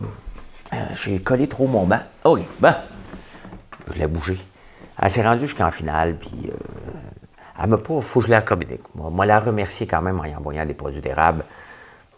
euh, 0.73 0.77
j'ai 0.95 1.21
collé 1.21 1.49
trop 1.49 1.67
mon 1.67 1.85
banc. 1.85 2.01
OK, 2.25 2.41
bon, 2.61 2.75
je 3.93 3.99
l'ai 3.99 4.07
bougé. 4.07 4.39
Elle 5.03 5.11
s'est 5.11 5.23
rendue 5.23 5.47
jusqu'en 5.47 5.71
finale, 5.71 6.17
puis 6.17 6.49
euh, 6.49 6.91
elle 7.63 7.71
m'a 7.71 7.79
pas, 7.79 8.01
faut 8.01 8.21
que 8.21 8.27
je 8.27 8.31
la 8.31 8.43
communique. 8.43 8.83
Moi, 8.95 9.11
moi, 9.11 9.27
la 9.27 9.41
remercier 9.41 9.87
quand 9.87 10.03
même 10.03 10.21
en 10.21 10.25
y 10.25 10.35
envoyant 10.35 10.65
des 10.65 10.75
produits 10.75 11.01
d'érable. 11.01 11.45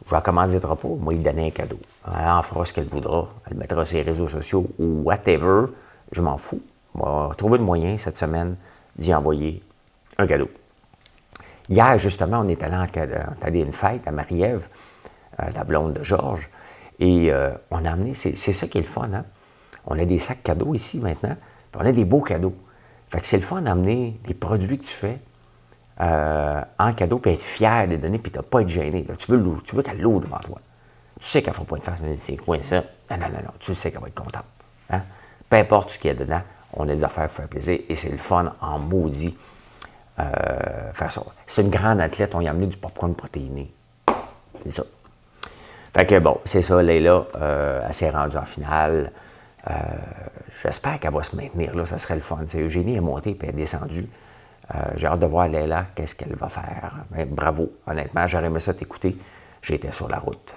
Je 0.06 0.14
ne 0.14 0.16
recommandera 0.16 0.76
pas, 0.76 0.88
moi, 0.88 1.14
il 1.14 1.22
donnait 1.22 1.46
un 1.46 1.50
cadeau. 1.50 1.78
Elle 2.06 2.28
en 2.28 2.42
fera 2.42 2.66
ce 2.66 2.72
qu'elle 2.72 2.88
voudra. 2.88 3.28
Elle 3.48 3.56
mettra 3.56 3.84
sur 3.84 3.96
les 3.96 4.02
réseaux 4.02 4.28
sociaux 4.28 4.68
ou 4.78 5.02
whatever. 5.04 5.66
Je 6.12 6.20
m'en 6.20 6.38
fous. 6.38 6.62
On 6.94 7.28
va 7.28 7.34
trouver 7.34 7.58
le 7.58 7.64
moyen 7.64 7.98
cette 7.98 8.18
semaine 8.18 8.56
d'y 8.96 9.14
envoyer 9.14 9.62
un 10.18 10.26
cadeau. 10.26 10.48
Hier, 11.68 11.98
justement, 11.98 12.40
on 12.40 12.48
est 12.48 12.62
allé 12.62 12.74
à 12.74 13.48
une 13.48 13.72
fête 13.72 14.06
à 14.06 14.10
Marie-Ève, 14.10 14.68
euh, 15.40 15.50
la 15.54 15.64
blonde 15.64 15.94
de 15.94 16.02
Georges, 16.02 16.48
et 16.98 17.32
euh, 17.32 17.50
on 17.70 17.84
a 17.84 17.92
amené, 17.92 18.14
c'est 18.14 18.34
ça 18.34 18.66
qui 18.66 18.78
est 18.78 18.82
le 18.82 18.86
fun, 18.86 19.08
hein? 19.12 19.24
On 19.86 19.98
a 19.98 20.04
des 20.04 20.18
sacs 20.18 20.42
cadeaux 20.42 20.74
ici 20.74 20.98
maintenant, 20.98 21.36
puis 21.72 21.80
on 21.82 21.86
a 21.86 21.92
des 21.92 22.04
beaux 22.04 22.20
cadeaux. 22.20 22.54
Fait 23.10 23.20
que 23.20 23.26
c'est 23.26 23.36
le 23.36 23.42
fun 23.42 23.62
d'amener 23.62 24.20
des 24.26 24.34
produits 24.34 24.78
que 24.78 24.84
tu 24.84 24.94
fais 24.94 25.18
euh, 26.00 26.60
en 26.78 26.92
cadeau, 26.92 27.18
puis 27.18 27.32
être 27.32 27.42
fier 27.42 27.86
de 27.86 27.92
les 27.92 27.98
donner, 27.98 28.18
puis 28.18 28.30
de 28.30 28.38
ne 28.38 28.42
pas 28.42 28.60
être 28.60 28.68
gêné. 28.68 29.04
tu 29.18 29.32
veux, 29.32 29.56
tu 29.64 29.74
veux 29.74 29.82
qu'elle 29.82 30.00
l'eau 30.00 30.20
devant 30.20 30.38
toi. 30.38 30.60
Tu 31.20 31.26
sais 31.26 31.42
qu'elle 31.42 31.50
ne 31.50 31.56
fera 31.56 31.66
pas 31.66 31.76
une 31.76 31.82
face, 31.82 31.98
c'est 32.20 32.36
quoi 32.36 32.62
ça? 32.62 32.84
Non, 33.10 33.16
non, 33.18 33.28
non, 33.28 33.42
non, 33.44 33.52
tu 33.58 33.74
sais 33.74 33.90
qu'elle 33.90 34.00
va 34.00 34.08
être 34.08 34.14
contente. 34.14 34.44
Hein? 34.90 35.02
Peu 35.52 35.58
importe 35.58 35.90
ce 35.90 35.98
qu'il 35.98 36.08
y 36.08 36.12
a 36.12 36.16
dedans, 36.16 36.40
on 36.72 36.88
a 36.88 36.94
des 36.94 37.04
affaires 37.04 37.26
pour 37.26 37.36
faire 37.36 37.48
plaisir, 37.48 37.78
et 37.86 37.94
c'est 37.94 38.08
le 38.08 38.16
fun 38.16 38.54
en 38.62 38.78
maudit 38.78 39.36
euh. 40.18 40.92
C'est 41.46 41.60
une 41.60 41.68
grande 41.68 42.00
athlète, 42.00 42.34
on 42.34 42.40
y 42.40 42.48
a 42.48 42.52
amené 42.52 42.68
du 42.68 42.78
popcorn 42.78 43.14
protéiné. 43.14 43.70
C'est 44.62 44.70
ça. 44.70 44.82
Fait 45.94 46.06
que 46.06 46.18
bon, 46.20 46.40
c'est 46.46 46.62
ça, 46.62 46.82
Leila, 46.82 47.26
euh, 47.36 47.84
elle 47.86 47.92
s'est 47.92 48.08
rendue 48.08 48.38
en 48.38 48.46
finale. 48.46 49.12
Euh, 49.68 49.74
j'espère 50.62 50.98
qu'elle 50.98 51.12
va 51.12 51.22
se 51.22 51.36
maintenir 51.36 51.76
là, 51.76 51.84
ça 51.84 51.98
serait 51.98 52.14
le 52.14 52.22
fun. 52.22 52.38
Eugénie 52.54 52.96
est 52.96 53.00
montée 53.00 53.34
puis 53.34 53.52
descendue. 53.52 54.08
J'ai 54.96 55.06
hâte 55.06 55.20
de 55.20 55.26
voir 55.26 55.48
Leila, 55.48 55.88
qu'est-ce 55.94 56.14
qu'elle 56.14 56.34
va 56.34 56.48
faire. 56.48 56.94
bravo, 57.26 57.70
honnêtement, 57.86 58.26
j'aurais 58.26 58.46
aimé 58.46 58.58
ça 58.58 58.72
t'écouter. 58.72 59.18
J'étais 59.60 59.92
sur 59.92 60.08
la 60.08 60.18
route. 60.18 60.54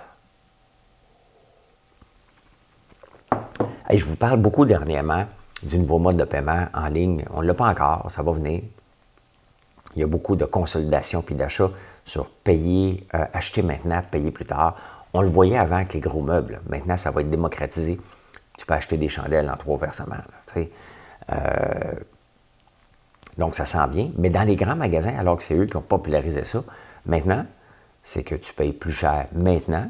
Je 3.92 4.06
vous 4.06 4.16
parle 4.16 4.40
beaucoup 4.40 4.66
dernièrement 4.66 5.26
du 5.64 5.78
nouveau 5.78 6.00
mode 6.00 6.18
de 6.18 6.24
paiement 6.24 6.68
en 6.74 6.88
ligne. 6.88 7.26
On 7.34 7.42
ne 7.42 7.48
l'a 7.48 7.54
pas 7.54 7.68
encore, 7.68 8.10
ça 8.10 8.24
va 8.24 8.32
venir. 8.32 8.62
Il 9.96 10.02
y 10.02 10.04
a 10.04 10.08
beaucoup 10.08 10.36
de 10.36 10.46
consolidation 10.46 11.22
puis 11.22 11.36
d'achat 11.36 11.70
sur 12.04 12.30
payer, 12.30 13.08
acheter 13.12 13.62
maintenant, 13.62 14.02
payer 14.10 14.32
plus 14.32 14.46
tard. 14.46 14.76
On 15.14 15.22
le 15.22 15.28
voyait 15.28 15.58
avant 15.58 15.78
avec 15.78 15.94
les 15.94 16.02
gros 16.02 16.22
meubles. 16.22 16.60
Maintenant, 16.68 16.98
ça 16.98 17.10
va 17.10 17.22
être 17.22 17.30
démocratisé. 17.30 18.00
Tu 18.58 18.66
peux 18.66 18.74
acheter 18.74 18.98
des 18.98 19.10
chandelles 19.10 19.50
en 19.50 19.56
trois 19.56 19.78
versements. 19.78 20.16
Euh, 21.32 21.94
donc, 23.38 23.56
ça 23.56 23.66
sent 23.66 23.88
bien. 23.90 24.12
Mais 24.18 24.30
dans 24.30 24.44
les 24.44 24.56
grands 24.56 24.76
magasins, 24.76 25.18
alors 25.18 25.38
que 25.38 25.44
c'est 25.44 25.56
eux 25.56 25.66
qui 25.66 25.78
ont 25.78 25.82
popularisé 25.82 26.44
ça, 26.44 26.64
maintenant, 27.06 27.46
c'est 28.04 28.24
que 28.24 28.36
tu 28.36 28.54
payes 28.54 28.74
plus 28.74 28.92
cher 28.92 29.28
maintenant 29.34 29.90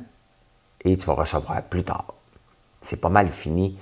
et 0.83 0.95
tu 0.95 1.05
vas 1.05 1.13
recevoir 1.13 1.61
plus 1.63 1.83
tard. 1.83 2.13
C'est 2.85 3.01
pas 3.01 3.09
mal 3.09 3.29
fini. 3.29 3.77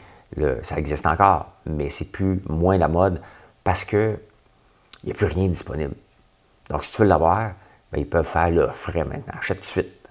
ça 0.63 0.77
existe 0.77 1.05
encore, 1.05 1.51
mais 1.65 1.89
c'est 1.89 2.11
plus 2.11 2.41
moins 2.49 2.77
la 2.77 2.87
mode 2.87 3.21
parce 3.63 3.85
que 3.85 4.17
il 5.03 5.07
n'y 5.07 5.11
a 5.11 5.15
plus 5.15 5.27
rien 5.27 5.47
disponible. 5.47 5.95
Donc, 6.69 6.83
si 6.83 6.91
tu 6.91 7.01
veux 7.01 7.07
l'avoir, 7.07 7.51
ben, 7.91 7.99
ils 7.99 8.09
peuvent 8.09 8.25
faire 8.25 8.49
le 8.49 8.67
frais 8.67 9.03
maintenant. 9.03 9.33
Achète 9.37 9.57
tout 9.57 9.63
de 9.63 9.67
suite 9.67 10.03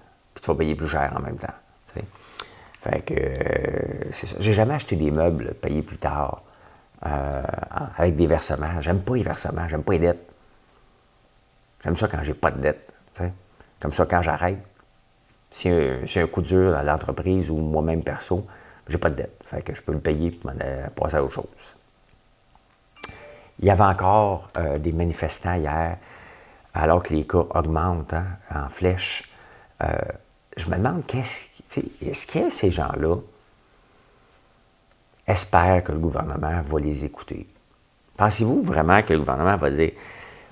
tu 0.43 0.51
vas 0.51 0.57
payer 0.57 0.75
plus 0.75 0.89
cher 0.89 1.13
en 1.15 1.21
même 1.21 1.37
temps. 1.37 1.53
Fait 2.81 2.99
que 2.99 3.13
euh, 3.13 4.11
c'est 4.11 4.27
ça. 4.27 4.35
J'ai 4.39 4.53
jamais 4.53 4.73
acheté 4.73 4.97
des 4.97 5.09
meubles 5.09 5.53
payés 5.53 5.81
plus 5.81 5.97
tard 5.97 6.43
euh, 7.05 7.41
avec 7.95 8.17
des 8.17 8.27
versements. 8.27 8.81
J'aime 8.81 8.99
pas 8.99 9.15
les 9.15 9.23
versements, 9.23 9.69
j'aime 9.69 9.83
pas 9.83 9.93
les 9.93 9.99
dettes. 9.99 10.29
J'aime 11.81 11.95
ça 11.95 12.09
quand 12.09 12.21
j'ai 12.23 12.33
pas 12.33 12.51
de 12.51 12.59
dette. 12.59 12.89
Comme 13.79 13.93
ça, 13.93 14.05
quand 14.05 14.21
j'arrête, 14.21 14.59
si 15.49 15.69
j'ai 16.03 16.21
un 16.21 16.27
coup 16.27 16.41
dur 16.41 16.75
à 16.75 16.83
l'entreprise 16.83 17.49
ou 17.49 17.57
moi-même 17.57 18.03
perso, 18.03 18.45
j'ai 18.87 18.97
pas 18.97 19.09
de 19.09 19.15
dette. 19.15 19.39
Fait 19.43 19.61
que 19.61 19.73
je 19.73 19.81
peux 19.81 19.93
le 19.93 19.99
payer 19.99 20.27
et 20.29 20.89
passer 20.95 21.15
à 21.15 21.23
autre 21.23 21.33
chose. 21.33 21.75
Il 23.59 23.65
y 23.65 23.69
avait 23.69 23.83
encore 23.83 24.49
euh, 24.57 24.77
des 24.79 24.91
manifestants 24.91 25.53
hier, 25.53 25.97
alors 26.73 27.03
que 27.03 27.13
les 27.13 27.25
cas 27.25 27.45
augmentent 27.53 28.13
hein, 28.13 28.25
en 28.53 28.69
flèche. 28.69 29.31
Euh, 29.83 29.93
je 30.57 30.69
me 30.69 30.75
demande, 30.75 31.05
qu'est-ce, 31.05 31.79
est-ce 32.01 32.27
que 32.27 32.49
ces 32.49 32.71
gens-là 32.71 33.17
espèrent 35.27 35.83
que 35.83 35.91
le 35.91 35.99
gouvernement 35.99 36.61
va 36.61 36.79
les 36.79 37.05
écouter? 37.05 37.47
Pensez-vous 38.17 38.63
vraiment 38.63 39.01
que 39.01 39.13
le 39.13 39.19
gouvernement 39.19 39.57
va 39.57 39.69
dire 39.69 39.91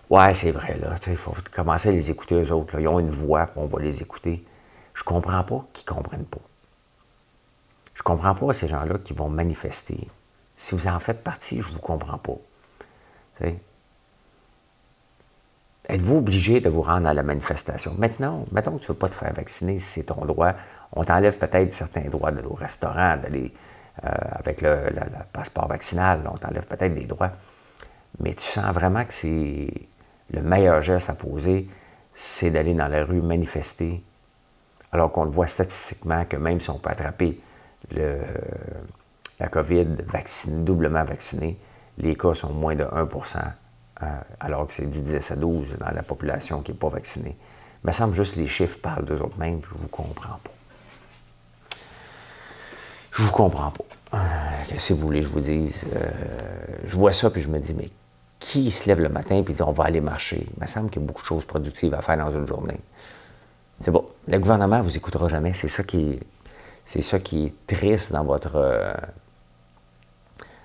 Ouais, 0.10 0.34
c'est 0.34 0.52
vrai, 0.52 0.78
là, 0.78 0.96
il 1.08 1.16
faut 1.16 1.34
commencer 1.54 1.90
à 1.90 1.92
les 1.94 2.12
écouter 2.12 2.36
eux 2.36 2.52
autres. 2.52 2.78
Ils 2.80 2.88
ont 2.88 3.00
une 3.00 3.10
voix, 3.10 3.50
on 3.56 3.66
va 3.66 3.80
les 3.80 4.02
écouter. 4.02 4.46
Je 4.94 5.04
comprends 5.04 5.44
pas 5.44 5.66
qu'ils 5.72 5.90
ne 5.90 5.96
comprennent 5.96 6.26
pas. 6.26 6.42
Je 8.02 8.04
comprends 8.04 8.34
pas 8.34 8.52
ces 8.52 8.68
gens-là 8.68 8.96
qui 8.98 9.14
vont 9.14 9.30
manifester. 9.30 10.10
Si 10.58 10.74
vous 10.74 10.88
en 10.88 11.00
faites 11.00 11.24
partie, 11.24 11.62
je 11.62 11.68
ne 11.68 11.74
vous 11.76 11.82
comprends 11.82 12.18
pas. 12.18 12.34
Êtes-vous 15.88 16.18
obligé 16.18 16.62
de 16.62 16.70
vous 16.70 16.82
rendre 16.82 17.08
à 17.08 17.14
la 17.14 17.22
manifestation? 17.22 17.94
Maintenant, 18.00 18.44
mettons 18.52 18.72
que 18.72 18.80
tu 18.80 18.86
ne 18.86 18.96
veux 18.96 18.98
pas 18.98 19.08
te 19.08 19.14
faire 19.14 19.32
vacciner, 19.34 19.80
c'est 19.80 20.06
ton 20.06 20.26
droit. 20.26 20.54
On 20.94 21.04
t'enlève 21.04 21.38
peut-être 21.38 21.76
certains 21.76 22.10
droits 22.10 22.32
d'aller 22.32 22.48
au 22.48 22.56
restaurant, 22.56 23.18
d'aller 23.18 23.54
avec 24.02 24.64
le, 24.64 24.90
passeport 25.32 25.68
vaccinal, 25.68 26.22
on 26.26 26.38
t'enlève 26.38 26.66
peut-être 26.66 26.96
des 26.96 27.06
droits. 27.06 27.34
Mais 28.20 28.34
tu 28.34 28.42
sens 28.42 28.74
vraiment 28.74 29.06
que 29.06 29.14
c'est 29.14 29.72
le 30.32 30.42
meilleur 30.42 30.82
geste 30.82 31.12
à 31.12 31.14
poser, 31.14 31.70
c'est 32.16 32.50
d'aller 32.50 32.74
dans 32.74 32.88
la 32.88 33.06
rue 33.06 33.22
manifester, 33.22 34.04
alors 34.92 35.12
qu'on 35.12 35.26
le 35.26 35.30
voit 35.30 35.46
statistiquement 35.46 36.26
que 36.26 36.38
même 36.38 36.60
si 36.60 36.72
on 36.72 36.80
peut 36.80 36.90
attraper 36.90 37.40
la 37.92 39.48
COVID 39.48 39.88
vacciné, 40.08 40.64
doublement 40.64 41.04
vacciné, 41.04 41.58
les 41.98 42.16
cas 42.16 42.34
sont 42.34 42.54
moins 42.54 42.76
de 42.76 42.84
1% 42.84 43.38
euh, 44.04 44.06
alors 44.40 44.68
que 44.68 44.74
c'est 44.74 44.90
du 44.90 45.00
10 45.00 45.32
à 45.32 45.36
12 45.36 45.76
dans 45.80 45.92
la 45.92 46.04
population 46.04 46.62
qui 46.62 46.72
n'est 46.72 46.78
pas 46.78 46.90
vaccinée. 46.90 47.36
Il 47.84 47.88
me 47.88 47.92
semble 47.92 48.16
juste 48.16 48.36
que 48.36 48.40
les 48.40 48.48
chiffres 48.48 48.80
parlent 48.82 49.06
d'eux 49.06 49.20
autres 49.20 49.38
mêmes, 49.38 49.62
je 49.68 49.76
ne 49.76 49.82
vous 49.82 49.88
comprends 49.88 50.40
pas. 50.44 50.52
Je 53.12 53.24
vous 53.24 53.32
comprends 53.32 53.72
pas. 53.72 53.84
Euh, 54.14 54.78
vous 54.90 54.96
voulez 54.96 55.22
je 55.24 55.28
vous 55.28 55.42
dise? 55.42 55.86
Euh, 55.96 56.10
je 56.86 56.96
vois 56.96 57.12
ça, 57.12 57.30
puis 57.30 57.42
je 57.42 57.50
me 57.50 57.60
dis, 57.60 57.74
mais 57.74 57.90
qui 58.40 58.72
se 58.72 58.88
lève 58.88 59.00
le 59.00 59.10
matin 59.10 59.36
et 59.36 59.42
dit 59.44 59.62
on 59.62 59.72
va 59.72 59.84
aller 59.84 60.02
marcher? 60.02 60.48
Il 60.56 60.62
me 60.62 60.68
semble 60.68 60.90
qu'il 60.90 61.02
y 61.02 61.06
a 61.06 61.08
beaucoup 61.08 61.22
de 61.22 61.28
choses 61.28 61.46
productives 61.46 61.94
à 61.94 62.02
faire 62.02 62.18
dans 62.18 62.32
une 62.32 62.48
journée. 62.48 62.80
C'est 63.82 63.92
bon. 63.92 64.06
Le 64.28 64.40
gouvernement 64.40 64.78
ne 64.78 64.84
vous 64.84 64.96
écoutera 64.98 65.28
jamais. 65.28 65.54
C'est 65.54 65.68
ça 65.68 65.84
qui 65.84 66.14
est, 66.14 66.20
c'est 66.86 67.02
ça 67.02 67.20
qui 67.20 67.46
est 67.46 67.68
triste 67.68 68.12
dans 68.12 68.24
votre, 68.24 68.56
euh, 68.56 68.94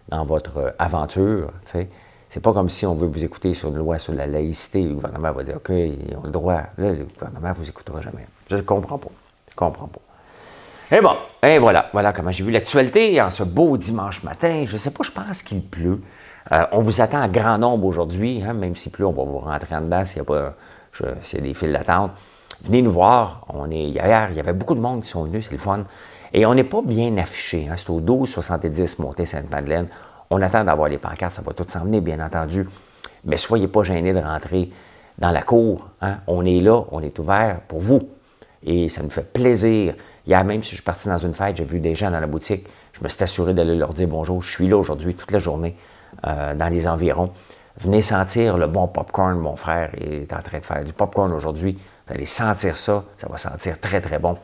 dans 0.08 0.24
votre 0.24 0.74
aventure. 0.78 1.52
C'est 1.64 2.40
pas 2.40 2.52
comme 2.52 2.68
si 2.68 2.84
on 2.84 2.94
veut 2.94 3.06
vous 3.06 3.24
écouter 3.24 3.54
sur 3.54 3.68
une 3.68 3.76
loi 3.76 3.98
sur 3.98 4.12
la 4.12 4.26
laïcité. 4.26 4.82
Le 4.82 4.94
gouvernement 4.94 5.32
va 5.32 5.42
dire 5.42 5.56
OK, 5.56 5.70
ils 5.70 6.16
ont 6.16 6.24
le 6.24 6.30
droit. 6.30 6.62
Là, 6.76 6.92
le 6.92 7.04
gouvernement 7.04 7.48
ne 7.48 7.54
vous 7.54 7.68
écoutera 7.68 8.00
jamais. 8.02 8.26
Je 8.50 8.56
ne 8.56 8.62
comprends 8.62 8.98
pas. 8.98 9.10
Je 9.50 9.56
comprends 9.56 9.86
pas. 9.86 10.00
Et 10.90 11.00
bon, 11.00 11.16
et 11.42 11.58
voilà, 11.58 11.90
voilà 11.92 12.12
comment 12.12 12.30
j'ai 12.30 12.44
vu 12.44 12.52
l'actualité 12.52 13.20
en 13.20 13.30
ce 13.30 13.42
beau 13.42 13.76
dimanche 13.76 14.22
matin. 14.22 14.64
Je 14.66 14.74
ne 14.74 14.78
sais 14.78 14.92
pas, 14.92 15.02
je 15.02 15.10
pense 15.10 15.42
qu'il 15.42 15.62
pleut. 15.62 16.00
Euh, 16.52 16.64
on 16.70 16.78
vous 16.78 17.00
attend 17.00 17.22
en 17.22 17.28
grand 17.28 17.58
nombre 17.58 17.86
aujourd'hui, 17.86 18.42
hein, 18.44 18.52
même 18.52 18.76
s'il 18.76 18.92
pleut, 18.92 19.06
on 19.06 19.12
va 19.12 19.24
vous 19.24 19.38
rentrer 19.38 19.74
en 19.74 19.80
dedans 19.80 20.04
s'il 20.04 20.18
y 20.18 20.20
a, 20.20 20.24
pas, 20.24 20.54
y 21.00 21.36
a 21.36 21.40
des 21.40 21.54
files 21.54 21.72
d'attente. 21.72 22.12
Venez 22.64 22.82
nous 22.82 22.92
voir. 22.92 23.44
On 23.48 23.70
est, 23.70 23.84
hier, 23.84 24.28
il 24.30 24.36
y 24.36 24.40
avait 24.40 24.52
beaucoup 24.52 24.74
de 24.74 24.80
monde 24.80 25.02
qui 25.02 25.08
sont 25.08 25.24
venus, 25.24 25.44
c'est 25.44 25.52
le 25.52 25.58
fun. 25.58 25.84
Et 26.32 26.46
on 26.46 26.54
n'est 26.54 26.64
pas 26.64 26.82
bien 26.82 27.16
affiché. 27.18 27.68
Hein, 27.70 27.74
c'est 27.76 27.90
au 27.90 28.00
12-70 28.00 29.00
montée 29.00 29.26
Sainte-Madeleine. 29.26 29.88
On 30.30 30.42
attend 30.42 30.64
d'avoir 30.64 30.88
les 30.88 30.98
pancartes, 30.98 31.34
ça 31.34 31.42
va 31.42 31.52
tout 31.52 31.66
s'en 31.68 31.84
venir, 31.84 32.02
bien 32.02 32.24
entendu. 32.24 32.68
Mais 33.24 33.36
soyez 33.36 33.68
pas 33.68 33.82
gênés 33.82 34.12
de 34.12 34.18
rentrer 34.18 34.70
dans 35.18 35.30
la 35.30 35.42
cour. 35.42 35.88
Hein. 36.00 36.18
On 36.26 36.44
est 36.44 36.60
là, 36.60 36.82
on 36.90 37.00
est 37.00 37.18
ouvert 37.18 37.60
pour 37.68 37.80
vous. 37.80 38.08
Et 38.62 38.88
ça 38.88 39.02
nous 39.02 39.10
fait 39.10 39.32
plaisir 39.32 39.94
Hier 40.26 40.42
même, 40.44 40.62
si 40.62 40.70
je 40.70 40.76
suis 40.76 40.82
parti 40.82 41.08
dans 41.08 41.18
une 41.18 41.34
fête, 41.34 41.56
j'ai 41.56 41.64
vu 41.64 41.78
des 41.78 41.94
gens 41.94 42.10
dans 42.10 42.18
la 42.18 42.26
boutique. 42.26 42.66
Je 42.92 43.04
me 43.04 43.08
suis 43.08 43.22
assuré 43.22 43.54
d'aller 43.54 43.76
leur 43.76 43.94
dire 43.94 44.08
bonjour. 44.08 44.42
Je 44.42 44.50
suis 44.50 44.66
là 44.66 44.76
aujourd'hui 44.76 45.14
toute 45.14 45.30
la 45.30 45.38
journée 45.38 45.76
euh, 46.26 46.54
dans 46.54 46.68
les 46.68 46.88
environs. 46.88 47.30
Venez 47.78 48.02
sentir 48.02 48.56
le 48.56 48.66
bon 48.66 48.88
popcorn. 48.88 49.38
Mon 49.38 49.54
frère 49.54 49.90
est 50.00 50.32
en 50.32 50.42
train 50.42 50.58
de 50.58 50.64
faire 50.64 50.82
du 50.82 50.92
popcorn 50.92 51.32
aujourd'hui. 51.32 51.78
Vous 52.06 52.14
allez 52.14 52.26
sentir 52.26 52.76
ça. 52.76 53.04
Ça 53.16 53.28
va 53.28 53.36
sentir 53.36 53.80
très, 53.80 54.00
très 54.00 54.18
bon 54.18 54.36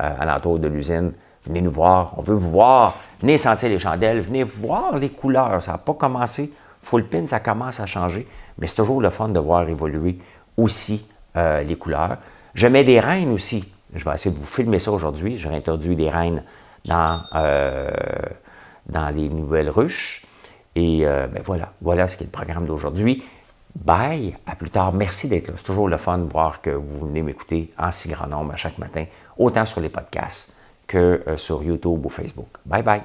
euh, 0.00 0.14
à 0.18 0.24
l'entour 0.24 0.58
de 0.58 0.68
l'usine. 0.68 1.12
Venez 1.44 1.60
nous 1.60 1.70
voir. 1.70 2.14
On 2.16 2.22
veut 2.22 2.34
vous 2.34 2.50
voir. 2.50 2.96
Venez 3.20 3.38
sentir 3.38 3.68
les 3.68 3.78
chandelles. 3.78 4.20
Venez 4.20 4.44
voir 4.44 4.96
les 4.96 5.10
couleurs. 5.10 5.62
Ça 5.62 5.72
n'a 5.72 5.78
pas 5.78 5.94
commencé. 5.94 6.52
Full 6.80 7.08
pin, 7.08 7.26
ça 7.26 7.40
commence 7.40 7.80
à 7.80 7.86
changer. 7.86 8.26
Mais 8.58 8.66
c'est 8.66 8.76
toujours 8.76 9.00
le 9.00 9.10
fun 9.10 9.28
de 9.28 9.40
voir 9.40 9.68
évoluer 9.68 10.18
aussi 10.56 11.08
euh, 11.36 11.62
les 11.62 11.76
couleurs. 11.76 12.18
Je 12.54 12.66
mets 12.66 12.84
des 12.84 13.00
reines 13.00 13.30
aussi. 13.30 13.72
Je 13.94 14.04
vais 14.04 14.14
essayer 14.14 14.34
de 14.34 14.40
vous 14.40 14.46
filmer 14.46 14.78
ça 14.78 14.92
aujourd'hui. 14.92 15.38
J'ai 15.38 15.48
introduit 15.48 15.96
des 15.96 16.10
reines 16.10 16.42
dans, 16.84 17.20
euh, 17.34 17.90
dans 18.86 19.08
les 19.10 19.28
nouvelles 19.28 19.70
ruches. 19.70 20.26
Et 20.74 21.06
euh, 21.06 21.26
ben 21.26 21.42
voilà, 21.44 21.72
voilà 21.80 22.06
ce 22.06 22.16
qui 22.16 22.24
est 22.24 22.26
le 22.26 22.32
programme 22.32 22.66
d'aujourd'hui. 22.66 23.24
Bye, 23.74 24.36
à 24.46 24.56
plus 24.56 24.70
tard. 24.70 24.92
Merci 24.92 25.28
d'être 25.28 25.48
là. 25.48 25.54
C'est 25.56 25.64
toujours 25.64 25.88
le 25.88 25.96
fun 25.96 26.18
de 26.18 26.32
voir 26.32 26.60
que 26.60 26.70
vous 26.70 27.06
venez 27.06 27.22
m'écouter 27.22 27.72
en 27.78 27.92
si 27.92 28.08
grand 28.08 28.26
nombre 28.26 28.56
chaque 28.56 28.78
matin, 28.78 29.04
autant 29.36 29.64
sur 29.64 29.80
les 29.80 29.88
podcasts 29.88 30.52
que 30.86 31.22
euh, 31.26 31.36
sur 31.36 31.62
YouTube 31.62 32.04
ou 32.04 32.08
Facebook. 32.08 32.48
Bye 32.66 32.82
bye. 32.82 33.02